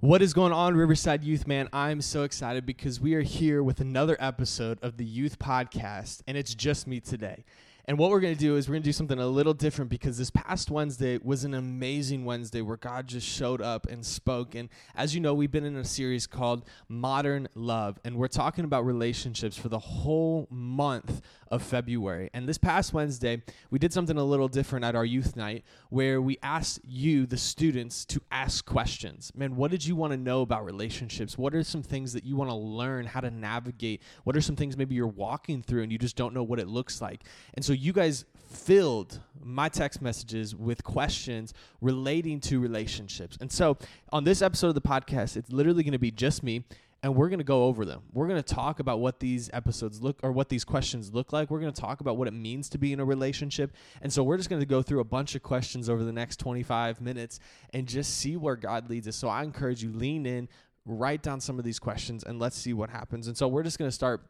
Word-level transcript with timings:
What 0.00 0.22
is 0.22 0.32
going 0.32 0.54
on, 0.54 0.76
Riverside 0.76 1.24
Youth, 1.24 1.46
man? 1.46 1.68
I'm 1.74 2.00
so 2.00 2.22
excited 2.22 2.64
because 2.64 3.02
we 3.02 3.12
are 3.16 3.20
here 3.20 3.62
with 3.62 3.82
another 3.82 4.16
episode 4.18 4.78
of 4.80 4.96
the 4.96 5.04
Youth 5.04 5.38
Podcast, 5.38 6.22
and 6.26 6.38
it's 6.38 6.54
just 6.54 6.86
me 6.86 7.00
today. 7.00 7.44
And 7.90 7.98
what 7.98 8.10
we're 8.10 8.20
going 8.20 8.36
to 8.36 8.38
do 8.38 8.54
is 8.54 8.68
we're 8.68 8.74
going 8.74 8.84
to 8.84 8.88
do 8.88 8.92
something 8.92 9.18
a 9.18 9.26
little 9.26 9.52
different 9.52 9.90
because 9.90 10.16
this 10.16 10.30
past 10.30 10.70
Wednesday 10.70 11.18
was 11.24 11.42
an 11.42 11.54
amazing 11.54 12.24
Wednesday 12.24 12.60
where 12.60 12.76
God 12.76 13.08
just 13.08 13.26
showed 13.26 13.60
up 13.60 13.88
and 13.88 14.06
spoke. 14.06 14.54
And 14.54 14.68
as 14.94 15.12
you 15.12 15.20
know, 15.20 15.34
we've 15.34 15.50
been 15.50 15.64
in 15.64 15.74
a 15.74 15.84
series 15.84 16.24
called 16.28 16.64
Modern 16.88 17.48
Love, 17.56 17.98
and 18.04 18.14
we're 18.14 18.28
talking 18.28 18.64
about 18.64 18.86
relationships 18.86 19.56
for 19.56 19.68
the 19.68 19.80
whole 19.80 20.46
month 20.52 21.20
of 21.50 21.64
February. 21.64 22.30
And 22.32 22.48
this 22.48 22.58
past 22.58 22.92
Wednesday, 22.92 23.42
we 23.70 23.80
did 23.80 23.92
something 23.92 24.16
a 24.16 24.22
little 24.22 24.46
different 24.46 24.84
at 24.84 24.94
our 24.94 25.04
youth 25.04 25.34
night 25.34 25.64
where 25.88 26.22
we 26.22 26.38
asked 26.44 26.78
you, 26.84 27.26
the 27.26 27.36
students, 27.36 28.04
to 28.04 28.22
ask 28.30 28.64
questions. 28.64 29.32
Man, 29.34 29.56
what 29.56 29.72
did 29.72 29.84
you 29.84 29.96
want 29.96 30.12
to 30.12 30.16
know 30.16 30.42
about 30.42 30.64
relationships? 30.64 31.36
What 31.36 31.56
are 31.56 31.64
some 31.64 31.82
things 31.82 32.12
that 32.12 32.24
you 32.24 32.36
want 32.36 32.50
to 32.50 32.54
learn 32.54 33.06
how 33.06 33.18
to 33.18 33.32
navigate? 33.32 34.00
What 34.22 34.36
are 34.36 34.40
some 34.40 34.54
things 34.54 34.76
maybe 34.76 34.94
you're 34.94 35.08
walking 35.08 35.60
through 35.60 35.82
and 35.82 35.90
you 35.90 35.98
just 35.98 36.14
don't 36.14 36.32
know 36.32 36.44
what 36.44 36.60
it 36.60 36.68
looks 36.68 37.00
like? 37.00 37.24
And 37.54 37.64
so 37.64 37.72
you 37.80 37.94
guys 37.94 38.26
filled 38.50 39.20
my 39.42 39.68
text 39.68 40.02
messages 40.02 40.54
with 40.54 40.84
questions 40.84 41.54
relating 41.80 42.38
to 42.40 42.60
relationships. 42.60 43.38
And 43.40 43.50
so 43.50 43.78
on 44.12 44.24
this 44.24 44.42
episode 44.42 44.68
of 44.68 44.74
the 44.74 44.82
podcast, 44.82 45.36
it's 45.36 45.50
literally 45.50 45.82
going 45.82 45.92
to 45.92 45.98
be 45.98 46.10
just 46.10 46.42
me 46.42 46.64
and 47.02 47.14
we're 47.14 47.30
going 47.30 47.38
to 47.38 47.44
go 47.44 47.64
over 47.64 47.86
them. 47.86 48.02
We're 48.12 48.28
going 48.28 48.42
to 48.42 48.54
talk 48.54 48.80
about 48.80 49.00
what 49.00 49.18
these 49.18 49.48
episodes 49.54 50.02
look 50.02 50.18
or 50.22 50.30
what 50.30 50.50
these 50.50 50.62
questions 50.62 51.14
look 51.14 51.32
like. 51.32 51.50
We're 51.50 51.60
going 51.60 51.72
to 51.72 51.80
talk 51.80 52.02
about 52.02 52.18
what 52.18 52.28
it 52.28 52.34
means 52.34 52.68
to 52.70 52.78
be 52.78 52.92
in 52.92 53.00
a 53.00 53.04
relationship. 53.04 53.72
And 54.02 54.12
so 54.12 54.22
we're 54.22 54.36
just 54.36 54.50
going 54.50 54.60
to 54.60 54.66
go 54.66 54.82
through 54.82 55.00
a 55.00 55.04
bunch 55.04 55.34
of 55.34 55.42
questions 55.42 55.88
over 55.88 56.04
the 56.04 56.12
next 56.12 56.36
25 56.36 57.00
minutes 57.00 57.40
and 57.72 57.86
just 57.86 58.18
see 58.18 58.36
where 58.36 58.56
God 58.56 58.90
leads 58.90 59.08
us. 59.08 59.16
So 59.16 59.28
I 59.28 59.42
encourage 59.42 59.82
you 59.82 59.90
lean 59.90 60.26
in, 60.26 60.50
write 60.84 61.22
down 61.22 61.40
some 61.40 61.58
of 61.58 61.64
these 61.64 61.78
questions 61.78 62.24
and 62.24 62.38
let's 62.38 62.56
see 62.56 62.74
what 62.74 62.90
happens. 62.90 63.26
And 63.26 63.38
so 63.38 63.48
we're 63.48 63.62
just 63.62 63.78
going 63.78 63.88
to 63.88 63.94
start 63.94 64.20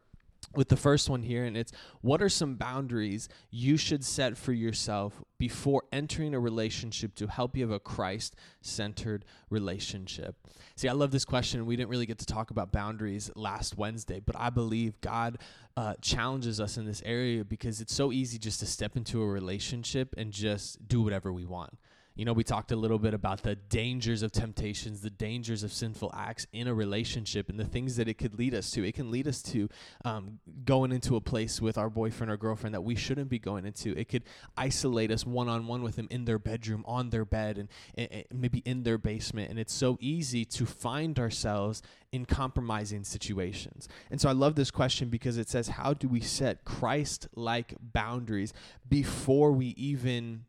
with 0.54 0.68
the 0.68 0.76
first 0.76 1.08
one 1.08 1.22
here, 1.22 1.44
and 1.44 1.56
it's 1.56 1.72
what 2.00 2.20
are 2.20 2.28
some 2.28 2.56
boundaries 2.56 3.28
you 3.50 3.76
should 3.76 4.04
set 4.04 4.36
for 4.36 4.52
yourself 4.52 5.22
before 5.38 5.84
entering 5.92 6.34
a 6.34 6.40
relationship 6.40 7.14
to 7.14 7.28
help 7.28 7.56
you 7.56 7.62
have 7.62 7.70
a 7.70 7.78
Christ 7.78 8.34
centered 8.60 9.24
relationship? 9.48 10.34
See, 10.74 10.88
I 10.88 10.92
love 10.92 11.12
this 11.12 11.24
question. 11.24 11.66
We 11.66 11.76
didn't 11.76 11.90
really 11.90 12.06
get 12.06 12.18
to 12.18 12.26
talk 12.26 12.50
about 12.50 12.72
boundaries 12.72 13.30
last 13.36 13.76
Wednesday, 13.76 14.20
but 14.20 14.34
I 14.36 14.50
believe 14.50 15.00
God 15.00 15.38
uh, 15.76 15.94
challenges 16.00 16.60
us 16.60 16.76
in 16.76 16.84
this 16.84 17.02
area 17.04 17.44
because 17.44 17.80
it's 17.80 17.94
so 17.94 18.10
easy 18.10 18.38
just 18.38 18.60
to 18.60 18.66
step 18.66 18.96
into 18.96 19.22
a 19.22 19.26
relationship 19.26 20.14
and 20.16 20.32
just 20.32 20.88
do 20.88 21.00
whatever 21.00 21.32
we 21.32 21.44
want. 21.44 21.78
You 22.20 22.26
know, 22.26 22.34
we 22.34 22.44
talked 22.44 22.70
a 22.70 22.76
little 22.76 22.98
bit 22.98 23.14
about 23.14 23.44
the 23.44 23.54
dangers 23.54 24.22
of 24.22 24.30
temptations, 24.30 25.00
the 25.00 25.08
dangers 25.08 25.62
of 25.62 25.72
sinful 25.72 26.12
acts 26.14 26.46
in 26.52 26.68
a 26.68 26.74
relationship, 26.74 27.48
and 27.48 27.58
the 27.58 27.64
things 27.64 27.96
that 27.96 28.08
it 28.08 28.18
could 28.18 28.38
lead 28.38 28.52
us 28.52 28.70
to. 28.72 28.86
It 28.86 28.92
can 28.92 29.10
lead 29.10 29.26
us 29.26 29.40
to 29.44 29.70
um, 30.04 30.38
going 30.66 30.92
into 30.92 31.16
a 31.16 31.22
place 31.22 31.62
with 31.62 31.78
our 31.78 31.88
boyfriend 31.88 32.30
or 32.30 32.36
girlfriend 32.36 32.74
that 32.74 32.82
we 32.82 32.94
shouldn't 32.94 33.30
be 33.30 33.38
going 33.38 33.64
into. 33.64 33.98
It 33.98 34.10
could 34.10 34.24
isolate 34.54 35.10
us 35.10 35.24
one 35.24 35.48
on 35.48 35.66
one 35.66 35.82
with 35.82 35.96
them 35.96 36.08
in 36.10 36.26
their 36.26 36.38
bedroom, 36.38 36.84
on 36.86 37.08
their 37.08 37.24
bed, 37.24 37.56
and, 37.56 37.68
and 37.96 38.26
maybe 38.34 38.58
in 38.66 38.82
their 38.82 38.98
basement. 38.98 39.48
And 39.48 39.58
it's 39.58 39.72
so 39.72 39.96
easy 39.98 40.44
to 40.44 40.66
find 40.66 41.18
ourselves 41.18 41.80
in 42.12 42.26
compromising 42.26 43.02
situations. 43.02 43.88
And 44.10 44.20
so 44.20 44.28
I 44.28 44.32
love 44.32 44.56
this 44.56 44.70
question 44.70 45.08
because 45.08 45.38
it 45.38 45.48
says, 45.48 45.68
How 45.68 45.94
do 45.94 46.06
we 46.06 46.20
set 46.20 46.66
Christ 46.66 47.28
like 47.34 47.76
boundaries 47.80 48.52
before 48.86 49.52
we 49.52 49.68
even 49.78 50.44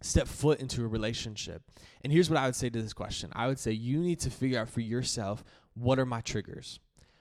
step 0.00 0.26
foot 0.26 0.60
into 0.60 0.84
a 0.84 0.88
relationship. 0.88 1.62
And 2.02 2.12
here's 2.12 2.30
what 2.30 2.38
I 2.38 2.46
would 2.46 2.56
say 2.56 2.70
to 2.70 2.82
this 2.82 2.92
question 2.92 3.30
I 3.34 3.46
would 3.46 3.58
say 3.58 3.72
you 3.72 3.98
need 4.00 4.20
to 4.20 4.30
figure 4.30 4.58
out 4.58 4.68
for 4.68 4.80
yourself 4.80 5.44
what 5.74 5.98
are 5.98 6.06
my 6.06 6.20
triggers? 6.20 6.80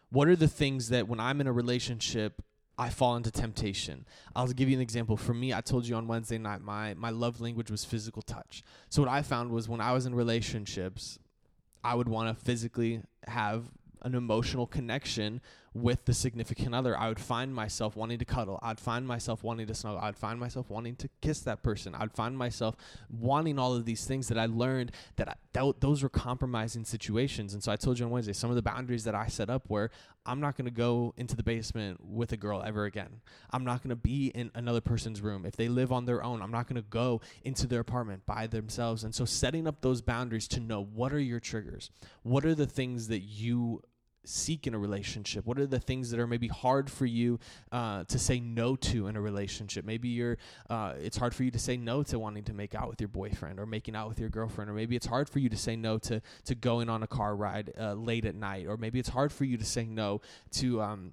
What 0.10 0.28
are 0.28 0.36
the 0.36 0.48
things 0.48 0.90
that 0.90 1.08
when 1.08 1.20
I'm 1.20 1.40
in 1.40 1.48
a 1.48 1.54
relationship, 1.54 2.42
I 2.80 2.90
fall 2.90 3.18
into 3.18 3.30
temptation. 3.30 4.06
I'll 4.34 4.48
give 4.48 4.70
you 4.70 4.76
an 4.78 4.82
example. 4.82 5.18
For 5.18 5.34
me, 5.34 5.54
I 5.54 5.60
told 5.60 5.86
you 5.86 5.96
on 5.96 6.08
Wednesday 6.08 6.38
night, 6.38 6.62
my, 6.62 6.94
my 6.94 7.10
love 7.10 7.42
language 7.42 7.70
was 7.70 7.84
physical 7.84 8.22
touch. 8.22 8.64
So, 8.88 9.02
what 9.02 9.12
I 9.12 9.22
found 9.22 9.52
was 9.52 9.68
when 9.68 9.82
I 9.82 9.92
was 9.92 10.06
in 10.06 10.16
relationships, 10.16 11.20
I 11.84 11.96
would 11.96 12.08
want 12.08 12.30
to 12.30 12.46
physically 12.46 13.02
have 13.28 13.66
an 14.02 14.16
emotional 14.16 14.66
connection 14.66 15.42
with 15.74 16.06
the 16.06 16.14
significant 16.14 16.74
other, 16.74 16.98
I 16.98 17.08
would 17.10 17.20
find 17.20 17.54
myself 17.54 17.96
wanting 17.96 18.20
to 18.20 18.26
cuddle. 18.26 18.60
I'd 18.62 18.80
find 18.80 19.08
myself 19.08 19.44
wanting 19.44 19.68
to 19.68 19.74
snuggle. 19.74 20.00
I'd 20.02 20.18
find 20.18 20.40
myself 20.40 20.70
wanting 20.70 20.96
to 20.98 21.10
kiss 21.22 21.42
that 21.42 21.64
person. 21.64 21.96
I'd 21.96 22.12
find 22.12 22.38
myself 22.38 22.76
wanting 23.10 23.60
all 23.60 23.76
of 23.76 23.86
these 23.86 24.06
things 24.06 24.28
that 24.30 24.38
I 24.38 24.46
learned 24.48 24.92
that, 25.18 25.30
I, 25.30 25.36
that 25.54 25.82
those 25.82 26.04
were 26.04 26.10
compromising 26.10 26.86
situations. 26.86 27.54
And 27.54 27.64
so 27.64 27.72
I 27.72 27.76
told 27.76 28.00
you 28.00 28.06
on 28.06 28.12
Wednesday, 28.12 28.34
some 28.34 28.50
of 28.50 28.56
the 28.56 28.62
boundaries 28.62 29.04
that 29.04 29.16
I 29.16 29.28
set 29.28 29.50
up 29.50 29.70
were 29.70 29.92
I'm 30.26 30.40
not 30.40 30.58
going 30.58 30.66
to 30.66 30.72
go 30.72 31.14
into 31.18 31.36
the 31.36 31.44
basement 31.44 32.00
with 32.04 32.32
a 32.32 32.38
girl 32.38 32.62
ever 32.64 32.86
again. 32.86 33.22
I'm 33.52 33.64
not 33.64 33.82
going 33.82 33.90
to 33.90 33.96
be 33.96 34.28
in 34.28 34.52
another 34.54 34.82
person's 34.82 35.22
room. 35.22 35.46
If 35.46 35.56
they 35.56 35.68
live 35.68 35.92
on 35.92 36.06
their 36.06 36.24
own, 36.24 36.42
I'm 36.42 36.52
not 36.52 36.68
going 36.68 36.82
to 36.82 36.88
go 36.88 37.22
into 37.44 37.66
their 37.68 37.80
apartment 37.80 38.26
by 38.26 38.46
themselves. 38.48 39.04
And 39.04 39.16
so 39.16 39.26
setting 39.26 39.66
up 39.66 39.82
those 39.82 40.02
boundaries 40.02 40.48
to 40.50 40.60
know 40.60 40.84
what 40.84 41.14
are 41.14 41.20
your 41.20 41.40
triggers? 41.40 41.90
What 42.24 42.46
are 42.46 42.54
the 42.54 42.68
things 42.68 43.08
that 43.08 43.22
you 43.22 43.82
seek 44.26 44.68
in 44.68 44.74
a 44.74 44.80
relationship? 44.80 45.46
What 45.46 45.60
are 45.60 45.68
the 45.68 45.80
things 45.80 46.12
that 46.12 46.20
are 46.20 46.28
maybe 46.28 46.48
hard 46.48 46.90
for 46.90 47.06
you 47.06 47.40
uh, 47.72 48.04
to 48.06 48.20
say 48.20 48.40
no 48.40 48.76
to 48.76 49.08
in 49.08 49.16
a 49.16 49.22
relationship? 49.22 49.86
Maybe 49.86 50.10
you're 50.10 50.38
uh, 50.70 50.94
it's 51.02 51.18
hard 51.18 51.34
for 51.34 51.44
you 51.44 51.52
to 51.52 51.60
say 51.60 51.78
no 51.78 52.04
to 52.04 52.20
wanting 52.20 52.44
to 52.46 52.54
make 52.54 52.76
out 52.76 52.90
with 52.90 53.02
your 53.02 53.08
boyfriend 53.08 53.60
or 53.60 53.66
making 53.66 53.96
out 53.96 54.10
with 54.10 54.20
your 54.20 54.30
girlfriend, 54.30 54.70
or 54.70 54.74
maybe 54.74 54.96
it's 54.96 55.08
hard 55.08 55.30
for 55.30 55.40
you 55.40 55.50
to 55.50 55.58
say 55.58 55.76
no 55.76 55.98
to 56.00 56.22
to 56.46 56.56
going 56.56 56.90
on 56.90 57.04
a 57.04 57.08
car 57.08 57.36
ride 57.36 57.72
uh, 57.80 57.94
late 57.94 58.26
at 58.26 58.36
night, 58.36 58.68
or 58.68 58.78
maybe 58.78 59.00
it's 59.00 59.10
hard 59.10 59.32
for 59.32 59.46
you 59.46 59.58
to 59.58 59.66
say 59.66 59.86
no 59.86 60.22
to 60.52 60.82
um, 60.82 61.12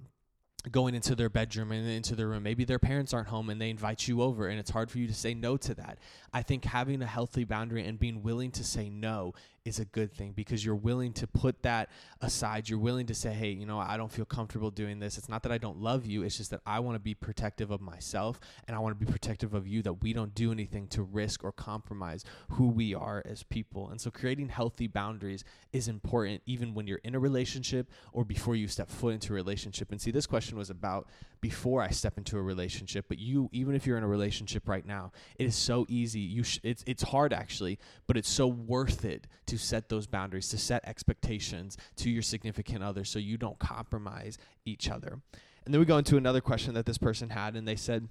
going 0.71 0.95
into 0.95 1.15
their 1.15 1.29
bedroom 1.29 1.71
and 1.71 1.87
into 1.87 2.15
their 2.15 2.27
room. 2.27 2.43
Maybe 2.43 2.65
their 2.65 2.79
parents 2.79 3.13
aren't 3.13 3.29
home 3.29 3.49
and 3.49 3.61
they 3.61 3.69
invite 3.69 4.07
you 4.07 4.21
over, 4.21 4.47
and 4.47 4.59
it's 4.59 4.71
hard 4.71 4.91
for 4.91 4.97
you 4.97 5.07
to 5.07 5.13
say 5.13 5.33
no 5.33 5.57
to 5.57 5.73
that. 5.75 5.99
I 6.33 6.41
think 6.41 6.65
having 6.65 7.01
a 7.01 7.05
healthy 7.05 7.43
boundary 7.43 7.85
and 7.85 7.99
being 7.99 8.23
willing 8.23 8.51
to 8.51 8.63
say 8.63 8.89
no 8.89 9.33
is 9.67 9.79
a 9.79 9.85
good 9.85 10.13
thing 10.13 10.31
because 10.31 10.63
you're 10.63 10.75
willing 10.75 11.11
to 11.13 11.27
put 11.27 11.61
that 11.63 11.89
aside. 12.21 12.69
You're 12.69 12.79
willing 12.79 13.05
to 13.07 13.13
say, 13.13 13.33
hey, 13.33 13.51
you 13.51 13.65
know, 13.65 13.79
I 13.79 13.97
don't 13.97 14.11
feel 14.11 14.25
comfortable 14.25 14.71
doing 14.71 14.99
this. 14.99 15.17
It's 15.17 15.27
not 15.27 15.43
that 15.43 15.51
I 15.51 15.57
don't 15.57 15.81
love 15.81 16.05
you, 16.05 16.23
it's 16.23 16.37
just 16.37 16.51
that 16.51 16.61
I 16.65 16.79
want 16.79 16.95
to 16.95 16.99
be 16.99 17.13
protective 17.13 17.69
of 17.69 17.81
myself 17.81 18.39
and 18.67 18.75
I 18.75 18.79
want 18.79 18.97
to 18.97 19.05
be 19.05 19.11
protective 19.11 19.53
of 19.53 19.67
you, 19.67 19.81
that 19.83 20.01
we 20.01 20.13
don't 20.13 20.33
do 20.33 20.51
anything 20.51 20.87
to 20.89 21.03
risk 21.03 21.43
or 21.43 21.51
compromise 21.51 22.23
who 22.51 22.67
we 22.67 22.95
are 22.95 23.21
as 23.25 23.43
people. 23.43 23.89
And 23.89 23.99
so 23.99 24.09
creating 24.09 24.49
healthy 24.49 24.87
boundaries 24.87 25.43
is 25.73 25.87
important 25.87 26.41
even 26.45 26.73
when 26.73 26.87
you're 26.87 27.01
in 27.03 27.15
a 27.15 27.19
relationship 27.19 27.89
or 28.13 28.23
before 28.23 28.55
you 28.55 28.67
step 28.67 28.89
foot 28.89 29.13
into 29.13 29.33
a 29.33 29.35
relationship. 29.35 29.91
And 29.91 29.99
see, 29.99 30.11
this 30.11 30.25
question 30.25 30.57
was 30.57 30.69
about 30.69 31.07
before 31.41 31.81
I 31.81 31.89
step 31.89 32.17
into 32.17 32.37
a 32.37 32.41
relationship, 32.41 33.05
but 33.07 33.19
you, 33.19 33.49
even 33.51 33.75
if 33.75 33.85
you're 33.85 33.97
in 33.97 34.03
a 34.03 34.07
relationship 34.07 34.67
right 34.67 34.85
now, 34.85 35.11
it 35.37 35.45
is 35.45 35.55
so 35.55 35.85
easy. 35.87 36.19
You, 36.19 36.43
sh- 36.43 36.59
it's 36.63 36.83
it's 36.87 37.03
hard 37.03 37.33
actually, 37.33 37.79
but 38.07 38.17
it's 38.17 38.29
so 38.29 38.47
worth 38.47 39.05
it 39.05 39.27
to 39.47 39.56
set 39.57 39.89
those 39.89 40.07
boundaries, 40.07 40.49
to 40.49 40.57
set 40.57 40.87
expectations 40.87 41.77
to 41.97 42.09
your 42.09 42.21
significant 42.21 42.83
other 42.83 43.03
so 43.03 43.19
you 43.19 43.37
don't 43.37 43.59
compromise 43.59 44.37
each 44.65 44.89
other. 44.89 45.19
And 45.65 45.73
then 45.73 45.79
we 45.79 45.85
go 45.85 45.97
into 45.97 46.17
another 46.17 46.41
question 46.41 46.73
that 46.75 46.85
this 46.85 46.97
person 46.97 47.29
had, 47.29 47.55
and 47.55 47.67
they 47.67 47.75
said, 47.75 48.07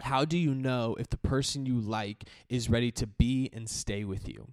How 0.00 0.24
do 0.24 0.36
you 0.36 0.54
know 0.54 0.96
if 0.98 1.08
the 1.08 1.16
person 1.16 1.64
you 1.64 1.80
like 1.80 2.24
is 2.48 2.68
ready 2.68 2.90
to 2.92 3.06
be 3.06 3.48
and 3.52 3.68
stay 3.68 4.04
with 4.04 4.28
you? 4.28 4.52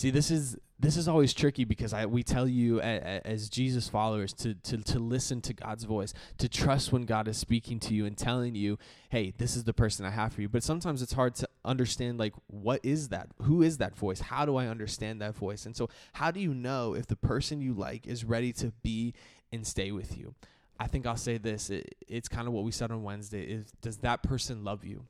See, 0.00 0.08
this 0.08 0.30
is 0.30 0.56
this 0.78 0.96
is 0.96 1.08
always 1.08 1.34
tricky 1.34 1.66
because 1.66 1.92
I 1.92 2.06
we 2.06 2.22
tell 2.22 2.48
you 2.48 2.80
as, 2.80 3.50
Jesus 3.50 3.86
followers 3.86 4.32
to, 4.32 4.54
to 4.54 4.78
to 4.78 4.98
listen 4.98 5.42
to 5.42 5.52
God's 5.52 5.84
voice, 5.84 6.14
to 6.38 6.48
trust 6.48 6.90
when 6.90 7.04
God 7.04 7.28
is 7.28 7.36
speaking 7.36 7.78
to 7.80 7.92
you 7.92 8.06
and 8.06 8.16
telling 8.16 8.54
you, 8.54 8.78
"Hey, 9.10 9.34
this 9.36 9.56
is 9.56 9.64
the 9.64 9.74
person 9.74 10.06
I 10.06 10.10
have 10.10 10.32
for 10.32 10.40
you." 10.40 10.48
But 10.48 10.62
sometimes 10.62 11.02
it's 11.02 11.12
hard 11.12 11.34
to 11.34 11.48
understand 11.66 12.18
like 12.18 12.32
what 12.46 12.80
is 12.82 13.10
that? 13.10 13.28
Who 13.42 13.60
is 13.60 13.76
that 13.76 13.94
voice? 13.94 14.20
How 14.20 14.46
do 14.46 14.56
I 14.56 14.68
understand 14.68 15.20
that 15.20 15.34
voice? 15.34 15.66
And 15.66 15.76
so, 15.76 15.90
how 16.14 16.30
do 16.30 16.40
you 16.40 16.54
know 16.54 16.94
if 16.94 17.06
the 17.06 17.14
person 17.14 17.60
you 17.60 17.74
like 17.74 18.06
is 18.06 18.24
ready 18.24 18.54
to 18.54 18.72
be 18.82 19.12
and 19.52 19.66
stay 19.66 19.92
with 19.92 20.16
you? 20.16 20.34
I 20.78 20.86
think 20.86 21.06
I'll 21.06 21.18
say 21.18 21.36
this. 21.36 21.68
It, 21.68 21.94
it's 22.08 22.26
kind 22.26 22.48
of 22.48 22.54
what 22.54 22.64
we 22.64 22.72
said 22.72 22.90
on 22.90 23.02
Wednesday 23.02 23.42
is 23.42 23.70
does 23.82 23.98
that 23.98 24.22
person 24.22 24.64
love 24.64 24.82
you? 24.82 25.04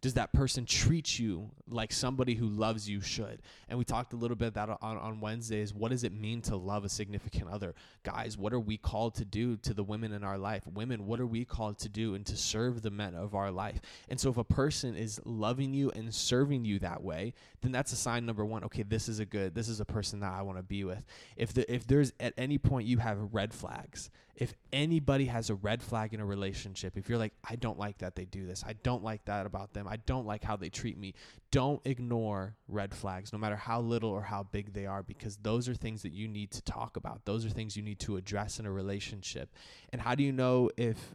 Does 0.00 0.14
that 0.14 0.32
person 0.32 0.66
treat 0.66 1.18
you 1.18 1.50
like 1.68 1.92
somebody 1.92 2.34
who 2.34 2.46
loves 2.46 2.88
you 2.88 3.00
should? 3.00 3.42
And 3.68 3.78
we 3.78 3.84
talked 3.84 4.12
a 4.12 4.16
little 4.16 4.36
bit 4.36 4.54
that 4.54 4.68
on, 4.68 4.98
on 4.98 5.20
Wednesdays. 5.20 5.74
What 5.74 5.90
does 5.90 6.04
it 6.04 6.12
mean 6.12 6.42
to 6.42 6.56
love 6.56 6.84
a 6.84 6.88
significant 6.88 7.50
other? 7.50 7.74
Guys, 8.02 8.36
what 8.36 8.52
are 8.52 8.60
we 8.60 8.76
called 8.76 9.14
to 9.16 9.24
do 9.24 9.56
to 9.58 9.74
the 9.74 9.82
women 9.82 10.12
in 10.12 10.22
our 10.24 10.38
life? 10.38 10.66
Women, 10.66 11.06
what 11.06 11.20
are 11.20 11.26
we 11.26 11.44
called 11.44 11.78
to 11.80 11.88
do 11.88 12.14
and 12.14 12.24
to 12.26 12.36
serve 12.36 12.82
the 12.82 12.90
men 12.90 13.14
of 13.14 13.34
our 13.34 13.50
life? 13.50 13.80
And 14.08 14.18
so 14.20 14.30
if 14.30 14.36
a 14.36 14.44
person 14.44 14.96
is 14.96 15.20
loving 15.24 15.74
you 15.74 15.90
and 15.90 16.14
serving 16.14 16.64
you 16.64 16.78
that 16.80 17.02
way, 17.02 17.34
then 17.62 17.72
that's 17.72 17.92
a 17.92 17.96
sign 17.96 18.26
number 18.26 18.44
one. 18.44 18.64
Okay, 18.64 18.82
this 18.82 19.08
is 19.08 19.18
a 19.18 19.24
good, 19.26 19.54
this 19.54 19.68
is 19.68 19.80
a 19.80 19.84
person 19.84 20.20
that 20.20 20.32
I 20.32 20.42
want 20.42 20.58
to 20.58 20.62
be 20.62 20.84
with. 20.84 21.04
If 21.36 21.52
the 21.54 21.72
if 21.72 21.86
there's 21.86 22.12
at 22.20 22.34
any 22.36 22.58
point 22.58 22.86
you 22.86 22.98
have 22.98 23.18
red 23.32 23.52
flags, 23.52 24.10
if 24.36 24.54
anybody 24.70 25.24
has 25.26 25.48
a 25.48 25.54
red 25.54 25.82
flag 25.82 26.12
in 26.12 26.20
a 26.20 26.26
relationship, 26.26 26.98
if 26.98 27.08
you're 27.08 27.18
like, 27.18 27.32
I 27.48 27.56
don't 27.56 27.78
like 27.78 27.98
that 27.98 28.16
they 28.16 28.26
do 28.26 28.46
this, 28.46 28.62
I 28.66 28.74
don't 28.74 29.02
like 29.02 29.24
that 29.24 29.46
about 29.46 29.72
them, 29.72 29.88
I 29.88 29.96
don't 29.96 30.26
like 30.26 30.44
how 30.44 30.56
they 30.56 30.68
treat 30.68 30.98
me. 30.98 31.14
Don't 31.50 31.80
ignore 31.86 32.54
red 32.68 32.94
flags, 32.94 33.32
no 33.32 33.38
matter 33.38 33.56
how 33.56 33.80
little 33.80 34.10
or 34.10 34.22
how 34.22 34.42
big 34.42 34.74
they 34.74 34.84
are, 34.84 35.02
because 35.02 35.38
those 35.38 35.68
are 35.70 35.74
things 35.74 36.02
that 36.02 36.12
you 36.12 36.28
need 36.28 36.50
to 36.50 36.62
talk 36.62 36.98
about. 36.98 37.24
Those 37.24 37.46
are 37.46 37.50
things 37.50 37.76
you 37.76 37.82
need 37.82 37.98
to 38.00 38.16
address 38.16 38.60
in 38.60 38.66
a 38.66 38.70
relationship. 38.70 39.54
And 39.90 40.02
how 40.02 40.14
do 40.14 40.22
you 40.22 40.32
know 40.32 40.70
if 40.76 41.14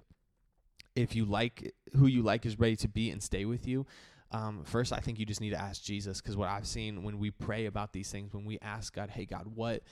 if 0.95 1.15
you 1.15 1.23
like 1.23 1.73
who 1.95 2.07
you 2.07 2.23
like 2.23 2.45
is 2.45 2.59
ready 2.59 2.75
to 2.77 2.87
be 2.87 3.11
and 3.11 3.21
stay 3.21 3.45
with 3.45 3.67
you? 3.67 3.85
Um, 4.31 4.63
first, 4.63 4.93
I 4.93 4.99
think 4.99 5.19
you 5.19 5.25
just 5.25 5.41
need 5.41 5.49
to 5.51 5.61
ask 5.61 5.83
Jesus 5.83 6.21
because 6.21 6.37
what 6.37 6.49
I've 6.49 6.65
seen 6.65 7.03
when 7.03 7.19
we 7.19 7.31
pray 7.31 7.65
about 7.65 7.93
these 7.93 8.09
things, 8.09 8.33
when 8.33 8.45
we 8.45 8.57
ask 8.61 8.95
God, 8.95 9.09
hey, 9.09 9.25
God, 9.25 9.45
what 9.53 9.83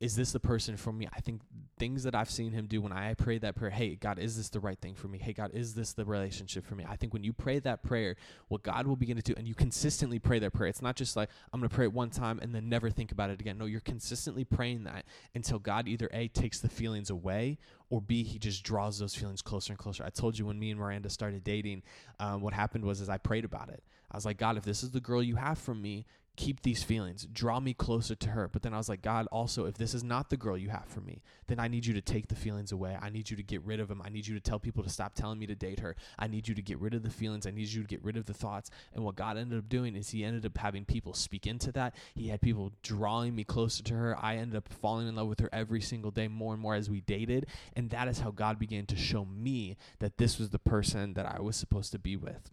is 0.00 0.14
this 0.14 0.30
the 0.30 0.38
person 0.38 0.76
for 0.76 0.92
me? 0.92 1.08
I 1.12 1.20
think 1.20 1.42
things 1.76 2.04
that 2.04 2.14
I've 2.14 2.30
seen 2.30 2.52
him 2.52 2.66
do 2.66 2.80
when 2.80 2.92
I 2.92 3.14
pray 3.14 3.38
that 3.38 3.56
prayer, 3.56 3.70
hey, 3.70 3.96
God, 3.96 4.18
is 4.18 4.36
this 4.36 4.48
the 4.48 4.60
right 4.60 4.78
thing 4.78 4.94
for 4.94 5.08
me? 5.08 5.18
Hey, 5.18 5.32
God, 5.32 5.50
is 5.54 5.74
this 5.74 5.92
the 5.92 6.04
relationship 6.04 6.64
for 6.64 6.76
me? 6.76 6.86
I 6.88 6.94
think 6.94 7.12
when 7.12 7.24
you 7.24 7.32
pray 7.32 7.58
that 7.60 7.82
prayer, 7.82 8.14
what 8.46 8.62
God 8.62 8.86
will 8.86 8.94
begin 8.94 9.16
to 9.16 9.22
do, 9.22 9.34
and 9.36 9.48
you 9.48 9.54
consistently 9.54 10.20
pray 10.20 10.38
that 10.38 10.52
prayer, 10.52 10.68
it's 10.68 10.82
not 10.82 10.94
just 10.94 11.16
like, 11.16 11.30
I'm 11.52 11.58
going 11.60 11.68
to 11.68 11.74
pray 11.74 11.86
it 11.86 11.92
one 11.92 12.10
time 12.10 12.38
and 12.40 12.54
then 12.54 12.68
never 12.68 12.90
think 12.90 13.10
about 13.10 13.30
it 13.30 13.40
again. 13.40 13.58
No, 13.58 13.66
you're 13.66 13.80
consistently 13.80 14.44
praying 14.44 14.84
that 14.84 15.04
until 15.34 15.58
God 15.58 15.88
either 15.88 16.08
A, 16.12 16.28
takes 16.28 16.60
the 16.60 16.68
feelings 16.68 17.10
away, 17.10 17.58
or 17.90 18.00
B, 18.00 18.22
he 18.22 18.38
just 18.38 18.62
draws 18.62 18.98
those 18.98 19.14
feelings 19.14 19.42
closer 19.42 19.72
and 19.72 19.78
closer. 19.78 20.04
I 20.04 20.10
told 20.10 20.38
you 20.38 20.46
when 20.46 20.58
me 20.58 20.70
and 20.70 20.78
Miranda 20.78 21.10
started 21.10 21.42
dating, 21.42 21.82
um, 22.20 22.40
what 22.40 22.52
happened 22.52 22.84
was 22.84 23.00
is 23.00 23.08
I 23.08 23.18
prayed 23.18 23.44
about 23.44 23.70
it. 23.70 23.82
I 24.12 24.16
was 24.16 24.24
like, 24.24 24.38
God, 24.38 24.56
if 24.56 24.62
this 24.62 24.82
is 24.82 24.90
the 24.90 25.00
girl 25.00 25.22
you 25.22 25.36
have 25.36 25.58
from 25.58 25.82
me, 25.82 26.06
keep 26.38 26.62
these 26.62 26.84
feelings, 26.84 27.26
draw 27.32 27.58
me 27.58 27.74
closer 27.74 28.14
to 28.14 28.30
her. 28.30 28.48
But 28.48 28.62
then 28.62 28.72
I 28.72 28.76
was 28.76 28.88
like, 28.88 29.02
God, 29.02 29.26
also, 29.32 29.66
if 29.66 29.76
this 29.76 29.92
is 29.92 30.04
not 30.04 30.30
the 30.30 30.36
girl 30.36 30.56
you 30.56 30.68
have 30.68 30.86
for 30.86 31.00
me, 31.00 31.20
then 31.48 31.58
I 31.58 31.66
need 31.66 31.84
you 31.84 31.92
to 31.94 32.00
take 32.00 32.28
the 32.28 32.36
feelings 32.36 32.70
away. 32.70 32.96
I 33.00 33.10
need 33.10 33.28
you 33.28 33.36
to 33.36 33.42
get 33.42 33.62
rid 33.64 33.80
of 33.80 33.88
them. 33.88 34.00
I 34.04 34.08
need 34.08 34.24
you 34.24 34.34
to 34.36 34.40
tell 34.40 34.60
people 34.60 34.84
to 34.84 34.88
stop 34.88 35.14
telling 35.14 35.40
me 35.40 35.46
to 35.46 35.56
date 35.56 35.80
her. 35.80 35.96
I 36.16 36.28
need 36.28 36.46
you 36.46 36.54
to 36.54 36.62
get 36.62 36.78
rid 36.78 36.94
of 36.94 37.02
the 37.02 37.10
feelings. 37.10 37.44
I 37.44 37.50
need 37.50 37.66
you 37.66 37.82
to 37.82 37.88
get 37.88 38.04
rid 38.04 38.16
of 38.16 38.26
the 38.26 38.34
thoughts. 38.34 38.70
And 38.94 39.04
what 39.04 39.16
God 39.16 39.36
ended 39.36 39.58
up 39.58 39.68
doing 39.68 39.96
is 39.96 40.10
He 40.10 40.22
ended 40.22 40.46
up 40.46 40.56
having 40.56 40.84
people 40.84 41.12
speak 41.12 41.44
into 41.44 41.72
that. 41.72 41.96
He 42.14 42.28
had 42.28 42.40
people 42.40 42.72
drawing 42.84 43.34
me 43.34 43.42
closer 43.42 43.82
to 43.82 43.94
her. 43.94 44.16
I 44.16 44.36
ended 44.36 44.56
up 44.56 44.68
falling 44.68 45.08
in 45.08 45.16
love 45.16 45.26
with 45.26 45.40
her 45.40 45.50
every 45.52 45.80
single 45.80 46.12
day 46.12 46.28
more 46.28 46.52
and 46.52 46.62
more 46.62 46.76
as 46.76 46.88
we 46.88 47.00
dated. 47.00 47.46
And 47.74 47.90
that 47.90 48.06
is 48.06 48.20
how 48.20 48.30
God 48.30 48.60
began 48.60 48.86
to 48.86 48.96
show 48.96 49.24
me 49.24 49.76
that 49.98 50.18
this 50.18 50.38
was 50.38 50.50
the 50.50 50.60
person 50.60 51.14
that 51.14 51.26
I 51.26 51.40
was 51.40 51.56
supposed 51.56 51.90
to 51.92 51.98
be 51.98 52.16
with. 52.16 52.52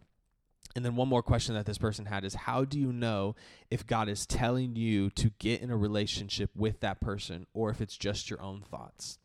And 0.76 0.84
then 0.84 0.94
one 0.94 1.08
more 1.08 1.22
question 1.22 1.54
that 1.54 1.64
this 1.64 1.78
person 1.78 2.04
had 2.04 2.22
is 2.22 2.34
how 2.34 2.66
do 2.66 2.78
you 2.78 2.92
know 2.92 3.34
if 3.70 3.86
God 3.86 4.10
is 4.10 4.26
telling 4.26 4.76
you 4.76 5.08
to 5.10 5.30
get 5.38 5.62
in 5.62 5.70
a 5.70 5.76
relationship 5.76 6.50
with 6.54 6.80
that 6.80 7.00
person 7.00 7.46
or 7.54 7.70
if 7.70 7.80
it's 7.80 7.96
just 7.96 8.28
your 8.28 8.42
own 8.42 8.60
thoughts? 8.60 9.18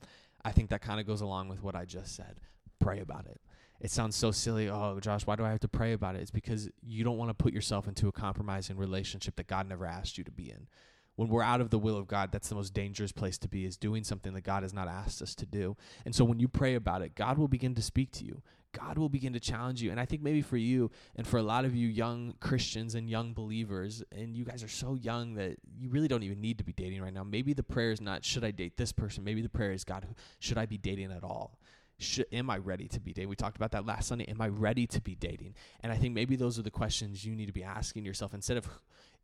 I 0.46 0.54
think 0.54 0.70
that 0.70 0.82
kind 0.82 1.02
of 1.02 1.06
goes 1.06 1.20
along 1.20 1.50
with 1.50 1.62
what 1.62 1.76
I 1.76 1.84
just 1.84 2.16
said. 2.16 2.40
Pray 2.80 3.02
about 3.02 3.26
it. 3.26 3.42
It 3.82 3.92
sounds 3.92 4.16
so 4.16 4.32
silly. 4.32 4.70
Oh, 4.70 5.00
Josh, 5.02 5.28
why 5.28 5.36
do 5.36 5.44
I 5.44 5.50
have 5.50 5.60
to 5.60 5.68
pray 5.68 5.92
about 5.92 6.16
it? 6.16 6.22
It's 6.22 6.32
because 6.32 6.70
you 6.82 7.04
don't 7.04 7.18
want 7.18 7.30
to 7.30 7.44
put 7.44 7.52
yourself 7.52 7.86
into 7.86 8.08
a 8.08 8.14
compromising 8.14 8.78
relationship 8.78 9.36
that 9.36 9.48
God 9.48 9.68
never 9.68 9.86
asked 9.86 10.18
you 10.18 10.24
to 10.24 10.32
be 10.32 10.50
in 10.50 10.68
when 11.16 11.30
we're 11.30 11.44
out 11.44 11.62
of 11.62 11.70
the 11.70 11.80
will 11.80 11.98
of 11.98 12.08
God, 12.08 12.32
that's 12.32 12.50
the 12.50 12.56
most 12.56 12.74
dangerous 12.74 13.12
place 13.12 13.38
to 13.40 13.48
be 13.48 13.66
is 13.66 13.78
doing 13.78 14.04
something 14.04 14.34
that 14.34 14.42
God 14.42 14.64
has 14.64 14.74
not 14.74 14.88
asked 14.88 15.22
us 15.22 15.36
to 15.36 15.46
do. 15.46 15.76
And 16.06 16.16
so 16.16 16.24
when 16.24 16.40
you 16.40 16.48
pray 16.48 16.76
about 16.76 17.02
it, 17.02 17.16
God 17.16 17.38
will 17.38 17.48
begin 17.48 17.76
to 17.76 17.82
speak 17.82 18.12
to 18.14 18.26
you. 18.26 18.42
God 18.74 18.98
will 18.98 19.10
begin 19.10 19.34
to 19.34 19.40
challenge 19.40 19.82
you. 19.82 19.92
And 19.92 20.00
I 20.00 20.06
think 20.06 20.22
maybe 20.22 20.42
for 20.42 20.58
you 20.58 20.92
and 21.16 21.28
for 21.28 21.38
a 21.38 21.44
lot 21.44 21.66
of 21.66 21.76
you 21.76 21.88
young 21.88 22.36
Christians 22.40 22.96
and 22.96 23.10
young 23.10 23.34
believers, 23.34 24.04
and 24.12 24.36
you 24.36 24.46
guys 24.46 24.64
are 24.64 24.70
so 24.70 24.96
young 24.96 25.34
that 25.36 25.58
you 25.78 25.90
really 25.90 26.08
don't 26.08 26.24
even 26.24 26.40
need 26.40 26.58
to 26.60 26.64
be 26.64 26.74
dating 26.74 27.02
right 27.02 27.14
now. 27.14 27.24
Maybe 27.24 27.54
the 27.54 27.64
prayer 27.64 27.92
is 27.92 28.00
not, 28.00 28.24
should 28.24 28.46
I 28.46 28.52
date 28.52 28.78
this 28.78 28.94
person? 28.94 29.24
Maybe 29.24 29.42
the 29.42 29.50
prayer 29.50 29.74
is, 29.74 29.84
God, 29.84 30.08
should 30.40 30.58
I 30.58 30.66
be 30.66 30.78
dating 30.78 31.12
at 31.12 31.24
all? 31.24 31.58
Should, 32.00 32.26
am 32.32 32.50
I 32.50 32.58
ready 32.58 32.88
to 32.88 33.00
be 33.00 33.14
dating? 33.14 33.30
We 33.30 33.36
talked 33.36 33.58
about 33.58 33.72
that 33.72 33.86
last 33.86 34.08
Sunday. 34.08 34.26
Am 34.26 34.42
I 34.42 34.48
ready 34.48 34.88
to 34.88 35.02
be 35.02 35.16
dating? 35.16 35.56
And 35.82 35.92
I 35.92 35.98
think 35.98 36.16
maybe 36.16 36.36
those 36.36 36.58
are 36.58 36.64
the 36.64 36.72
questions 36.72 37.26
you 37.26 37.36
need 37.36 37.46
to 37.48 37.54
be 37.54 37.64
asking 37.64 38.06
yourself 38.06 38.34
instead 38.34 38.58
of 38.58 38.68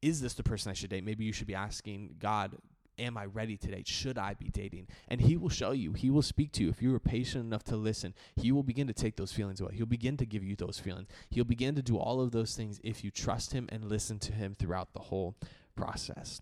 is 0.01 0.21
this 0.21 0.33
the 0.33 0.44
person 0.44 0.69
I 0.69 0.73
should 0.73 0.89
date? 0.89 1.03
Maybe 1.03 1.25
you 1.25 1.33
should 1.33 1.47
be 1.47 1.55
asking 1.55 2.15
God, 2.19 2.55
am 2.99 3.17
I 3.17 3.25
ready 3.25 3.57
to 3.57 3.67
date? 3.67 3.88
Should 3.88 4.17
I 4.17 4.33
be 4.33 4.49
dating? 4.49 4.88
And 5.07 5.21
He 5.21 5.38
will 5.38 5.49
show 5.49 5.71
you. 5.71 5.94
He 5.94 6.09
will 6.09 6.21
speak 6.21 6.51
to 6.53 6.63
you. 6.63 6.69
If 6.69 6.81
you 6.81 6.94
are 6.95 6.99
patient 6.99 7.45
enough 7.45 7.63
to 7.65 7.75
listen, 7.75 8.13
He 8.35 8.51
will 8.51 8.63
begin 8.63 8.88
to 8.88 8.94
take 8.94 9.15
those 9.15 9.31
feelings 9.31 9.61
away. 9.61 9.75
He'll 9.75 9.85
begin 9.85 10.17
to 10.17 10.25
give 10.25 10.44
you 10.44 10.55
those 10.55 10.79
feelings. 10.79 11.07
He'll 11.29 11.44
begin 11.44 11.75
to 11.75 11.81
do 11.81 11.97
all 11.97 12.21
of 12.21 12.31
those 12.31 12.55
things 12.55 12.79
if 12.83 13.03
you 13.03 13.11
trust 13.11 13.53
Him 13.53 13.69
and 13.71 13.85
listen 13.85 14.19
to 14.19 14.33
Him 14.33 14.55
throughout 14.57 14.94
the 14.94 14.99
whole 14.99 15.35
process. 15.75 16.41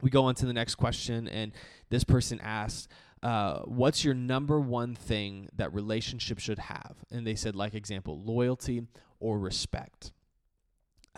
We 0.00 0.10
go 0.10 0.24
on 0.24 0.34
to 0.36 0.46
the 0.46 0.52
next 0.52 0.76
question, 0.76 1.26
and 1.26 1.52
this 1.90 2.04
person 2.04 2.40
asks, 2.42 2.86
uh, 3.22 3.60
what's 3.62 4.04
your 4.04 4.14
number 4.14 4.60
one 4.60 4.94
thing 4.94 5.48
that 5.56 5.74
relationship 5.74 6.38
should 6.38 6.58
have? 6.58 6.96
And 7.10 7.26
they 7.26 7.34
said, 7.34 7.56
like 7.56 7.74
example, 7.74 8.20
loyalty 8.20 8.86
or 9.18 9.38
respect. 9.38 10.12